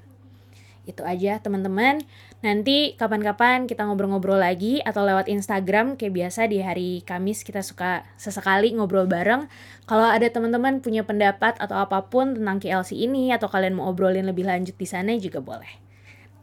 Itu 0.88 1.04
aja 1.04 1.43
teman-teman. 1.43 2.00
Nanti 2.39 2.95
kapan-kapan 2.95 3.67
kita 3.67 3.84
ngobrol-ngobrol 3.84 4.39
lagi 4.39 4.80
atau 4.80 5.04
lewat 5.04 5.28
Instagram 5.28 6.00
kayak 6.00 6.15
biasa 6.15 6.47
di 6.47 6.63
hari 6.63 7.04
Kamis 7.04 7.43
kita 7.43 7.60
suka 7.60 8.08
sesekali 8.15 8.71
ngobrol 8.71 9.06
bareng. 9.06 9.52
Kalau 9.84 10.08
ada 10.08 10.32
teman-teman 10.32 10.80
punya 10.80 11.04
pendapat 11.04 11.60
atau 11.60 11.76
apa 11.76 12.08
pun 12.08 12.39
tentang 12.39 12.63
KLC 12.63 12.95
ini 12.95 13.36
atau 13.36 13.52
kalian 13.52 13.76
mau 13.76 13.91
obrolin 13.91 14.23
lebih 14.23 14.47
lanjut 14.47 14.80
di 14.80 14.88
sana 14.88 15.12
juga 15.19 15.43
boleh. 15.43 15.69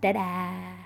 Dadah. 0.04 0.83